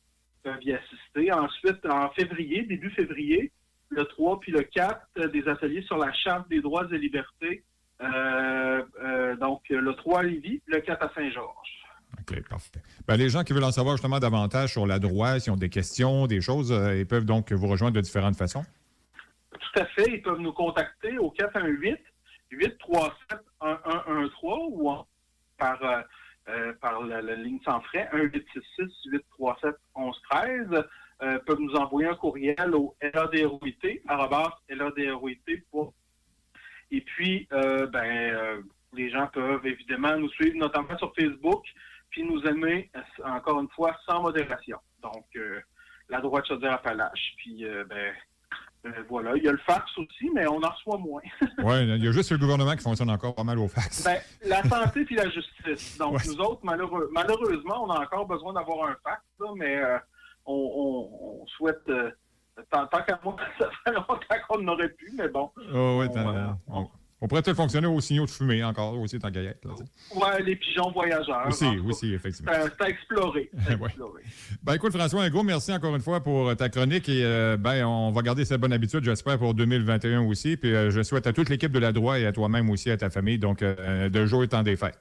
peuvent 0.43 0.63
y 0.63 0.73
assister. 0.73 1.33
Ensuite, 1.33 1.87
en 1.87 2.11
février, 2.11 2.65
début 2.65 2.91
février, 2.91 3.53
le 3.91 4.05
3 4.05 4.41
puis 4.41 4.51
le 4.51 4.63
4, 4.63 5.01
euh, 5.19 5.29
des 5.29 5.47
ateliers 5.47 5.83
sur 5.83 5.99
la 5.99 6.13
Charte 6.13 6.49
des 6.49 6.61
droits 6.61 6.87
et 6.91 6.99
libertés. 6.99 7.63
Donc, 9.41 9.63
le 9.71 9.93
3 9.95 10.21
à 10.21 10.23
Lévis, 10.25 10.61
le 10.67 10.81
4 10.81 11.05
à 11.05 11.15
Saint-Georges. 11.15 11.85
OK, 12.19 12.49
parfait. 12.49 12.83
Ben, 13.07 13.17
les 13.17 13.29
gens 13.29 13.45
qui 13.45 13.53
veulent 13.53 13.65
en 13.65 13.73
savoir 13.73 13.97
justement 13.97 14.19
davantage 14.19 14.73
sur 14.73 14.87
la 14.87 14.99
droite, 14.99 15.43
s'ils 15.43 15.53
ont 15.53 15.57
des 15.57 15.71
questions, 15.71 16.27
des 16.27 16.41
choses, 16.41 16.71
ils 16.71 17.07
peuvent 17.07 17.25
donc 17.25 17.53
vous 17.53 17.69
rejoindre 17.69 17.95
de 17.95 18.01
différentes 18.01 18.37
façons. 18.37 18.65
Tout 19.53 19.81
à 19.81 19.87
fait. 19.87 20.11
Ils 20.11 20.23
peuvent 20.23 20.41
nous 20.41 20.53
contacter 20.53 21.19
au 21.19 21.31
418-837-1113 22.57 24.31
ou 24.43 24.91
par, 25.59 25.83
euh, 25.83 26.03
euh, 26.49 26.73
par 26.81 27.05
la, 27.05 27.21
la 27.23 27.37
ligne 27.37 27.61
sans 27.65 27.81
frais 27.83 28.11
1-866-837-1113. 28.13 30.85
Euh, 31.23 31.39
peuvent 31.47 31.61
nous 31.61 31.77
envoyer 31.77 32.09
un 32.09 32.17
courriel 32.17 32.75
au 32.75 32.97
LADROIT, 33.01 34.01
Et 36.91 37.01
puis, 37.01 37.47
ben, 37.51 38.65
les 38.93 39.11
gens 39.11 39.29
peuvent 39.29 39.65
évidemment 39.65 40.17
nous 40.17 40.29
suivre, 40.31 40.57
notamment 40.57 40.99
sur 40.99 41.15
Facebook, 41.15 41.65
puis 42.11 42.25
nous 42.25 42.43
aimer, 42.43 42.91
encore 43.25 43.61
une 43.61 43.71
fois, 43.71 43.97
sans 44.07 44.23
modération. 44.23 44.81
Donc, 45.03 45.25
la 46.09 46.21
droite 46.21 46.47
Chaudière-Appalaches. 46.47 47.35
Puis, 47.39 47.65
euh, 47.65 47.85
ben, 47.85 48.15
euh, 48.87 48.91
voilà, 49.09 49.37
il 49.37 49.43
y 49.45 49.49
a 49.49 49.53
le 49.53 49.59
fax 49.59 49.97
aussi, 49.99 50.31
mais 50.35 50.47
on 50.47 50.63
en 50.63 50.71
reçoit 50.71 50.99
moins. 50.99 51.23
Oui, 51.59 51.83
il 51.85 52.05
y 52.05 52.09
a 52.09 52.13
juste 52.13 52.31
le 52.33 52.39
gouvernement 52.39 52.75
qui 52.77 52.83
fonctionne 52.83 53.11
encore 53.11 53.35
pas 53.35 53.45
mal 53.45 53.59
au 53.59 53.69
fax. 53.69 54.05
ben, 54.05 54.19
la 54.47 54.63
santé 54.63 55.05
puis 55.05 55.17
la 55.17 55.29
justice. 55.31 55.97
Donc, 55.99 56.15
Ouais. 56.15 56.23
nous 56.27 56.39
autres, 56.41 56.61
malheureux- 56.65 57.09
malheureusement, 57.13 57.85
on 57.85 57.91
a 57.91 58.01
encore 58.01 58.27
besoin 58.27 58.53
d'avoir 58.53 58.89
un 58.89 58.97
fax, 59.03 59.23
là, 59.41 59.47
mais 59.57 59.77
euh, 59.77 59.99
on, 60.47 60.55
on- 60.55 61.41
on 61.43 61.47
souhaite, 61.47 61.81
euh, 61.89 62.11
tant, 62.71 62.87
tant 62.87 63.03
qu'à 63.03 63.19
moi, 63.25 63.37
ça 63.59 63.71
fait 63.85 63.93
longtemps 63.93 64.17
qu'on 64.49 64.59
n'aurait 64.59 64.91
pu, 64.91 65.13
mais 65.17 65.29
bon. 65.29 65.51
Oh, 65.75 65.99
oui, 66.01 66.07
on, 66.69 66.89
on, 67.25 67.27
pourrait 67.27 67.43
peut-être 67.43 67.57
fonctionner 67.57 67.87
aux 67.87 68.01
signaux 68.01 68.27
de 68.27 68.31
fumée 68.31 68.63
encore, 68.63 69.01
aussi, 69.01 69.19
tant 69.19 69.31
qu'à 69.31 69.41
y 69.41 69.47
être. 69.47 69.67
Ouais, 70.15 70.43
les 70.43 70.57
pigeons 70.57 70.91
voyageurs. 70.91 71.47
Aussi, 71.49 71.67
aussi, 71.87 72.13
effectivement. 72.13 72.53
C'est 72.53 72.85
à- 72.85 72.89
explorer. 72.89 73.51
Ouais. 73.81 73.91
Ben 74.63 74.75
écoute, 74.75 74.97
François, 74.97 75.23
un 75.25 75.31
gros 75.31 75.43
merci 75.43 75.73
encore 75.73 75.95
une 75.95 76.03
fois 76.03 76.21
pour 76.21 76.49
euh, 76.49 76.55
ta 76.55 76.69
chronique 76.69 77.09
et 77.09 77.25
euh, 77.25 77.57
ben 77.57 77.85
on 77.87 78.11
va 78.13 78.23
garder 78.23 78.45
cette 78.45 78.61
bonne 78.61 78.73
habitude, 78.73 79.03
j'espère, 79.05 79.39
pour 79.39 79.55
2021 79.55 80.23
aussi. 80.23 80.57
Puis 80.57 80.75
euh, 80.75 80.91
je 80.91 81.03
souhaite 81.03 81.27
à 81.27 81.33
toute 81.33 81.49
l'équipe 81.49 81.73
de 81.73 81.79
la 81.79 81.93
droite 81.93 82.21
et 82.21 82.27
à 82.27 82.33
toi-même 82.33 82.71
aussi, 82.71 82.91
à 82.91 82.97
ta 82.97 83.11
famille, 83.11 83.39
donc 83.39 83.63
euh, 83.63 84.09
de 84.09 84.27
jour 84.27 84.45
et 84.45 84.49
temps 84.49 84.63
des 84.63 84.77
fêtes. 84.77 84.99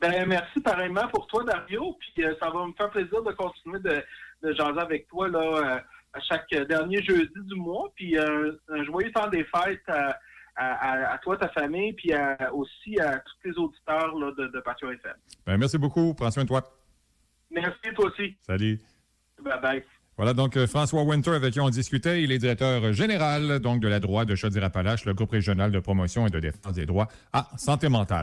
Ben, 0.00 0.26
merci 0.26 0.60
pareillement 0.60 1.08
pour 1.08 1.26
toi, 1.28 1.44
Dario. 1.44 1.96
Puis 2.00 2.24
ça 2.40 2.50
va 2.50 2.66
me 2.66 2.72
faire 2.72 2.90
plaisir 2.90 3.22
de 3.22 3.32
continuer 3.32 3.78
de, 3.80 4.02
de 4.42 4.54
jaser 4.54 4.80
avec 4.80 5.08
toi 5.08 5.28
là, 5.28 5.82
à 6.12 6.20
chaque 6.20 6.50
dernier 6.68 7.02
jeudi 7.02 7.40
du 7.42 7.54
mois. 7.54 7.90
Puis 7.94 8.18
un 8.18 8.84
joyeux 8.84 9.12
temps 9.12 9.28
des 9.28 9.44
fêtes 9.44 9.88
à, 10.56 11.12
à, 11.14 11.18
toi, 11.18 11.36
ta 11.36 11.48
famille, 11.48 11.92
puis 11.94 12.12
à- 12.12 12.52
aussi 12.54 12.98
à 13.00 13.18
tous 13.18 13.48
les 13.48 13.52
auditeurs 13.58 14.14
là, 14.18 14.30
de, 14.38 14.46
de 14.48 14.60
Patio 14.60 14.90
FM. 14.90 15.14
Ben 15.46 15.56
merci 15.56 15.78
beaucoup, 15.78 16.14
prends 16.14 16.30
soin 16.30 16.44
de 16.44 16.48
toi. 16.48 16.62
Merci, 17.50 17.92
toi 17.94 18.06
aussi. 18.06 18.36
Salut. 18.46 18.80
Bye 19.42 19.60
bye. 19.60 19.84
Voilà 20.16 20.32
donc 20.32 20.56
euh, 20.56 20.68
François 20.68 21.02
Winter 21.02 21.32
avec 21.32 21.52
qui 21.54 21.60
on 21.60 21.68
discutait. 21.70 22.22
Il 22.22 22.30
est 22.30 22.38
directeur 22.38 22.92
général 22.92 23.58
donc 23.58 23.80
de 23.80 23.88
la 23.88 23.98
droite 23.98 24.28
de 24.28 24.36
Chaudière-Appalaches, 24.36 25.04
le 25.06 25.14
groupe 25.14 25.32
régional 25.32 25.72
de 25.72 25.80
promotion 25.80 26.24
et 26.28 26.30
de 26.30 26.38
défense 26.38 26.74
des 26.74 26.86
droits 26.86 27.08
à 27.32 27.48
santé 27.56 27.88
mentale. 27.88 28.22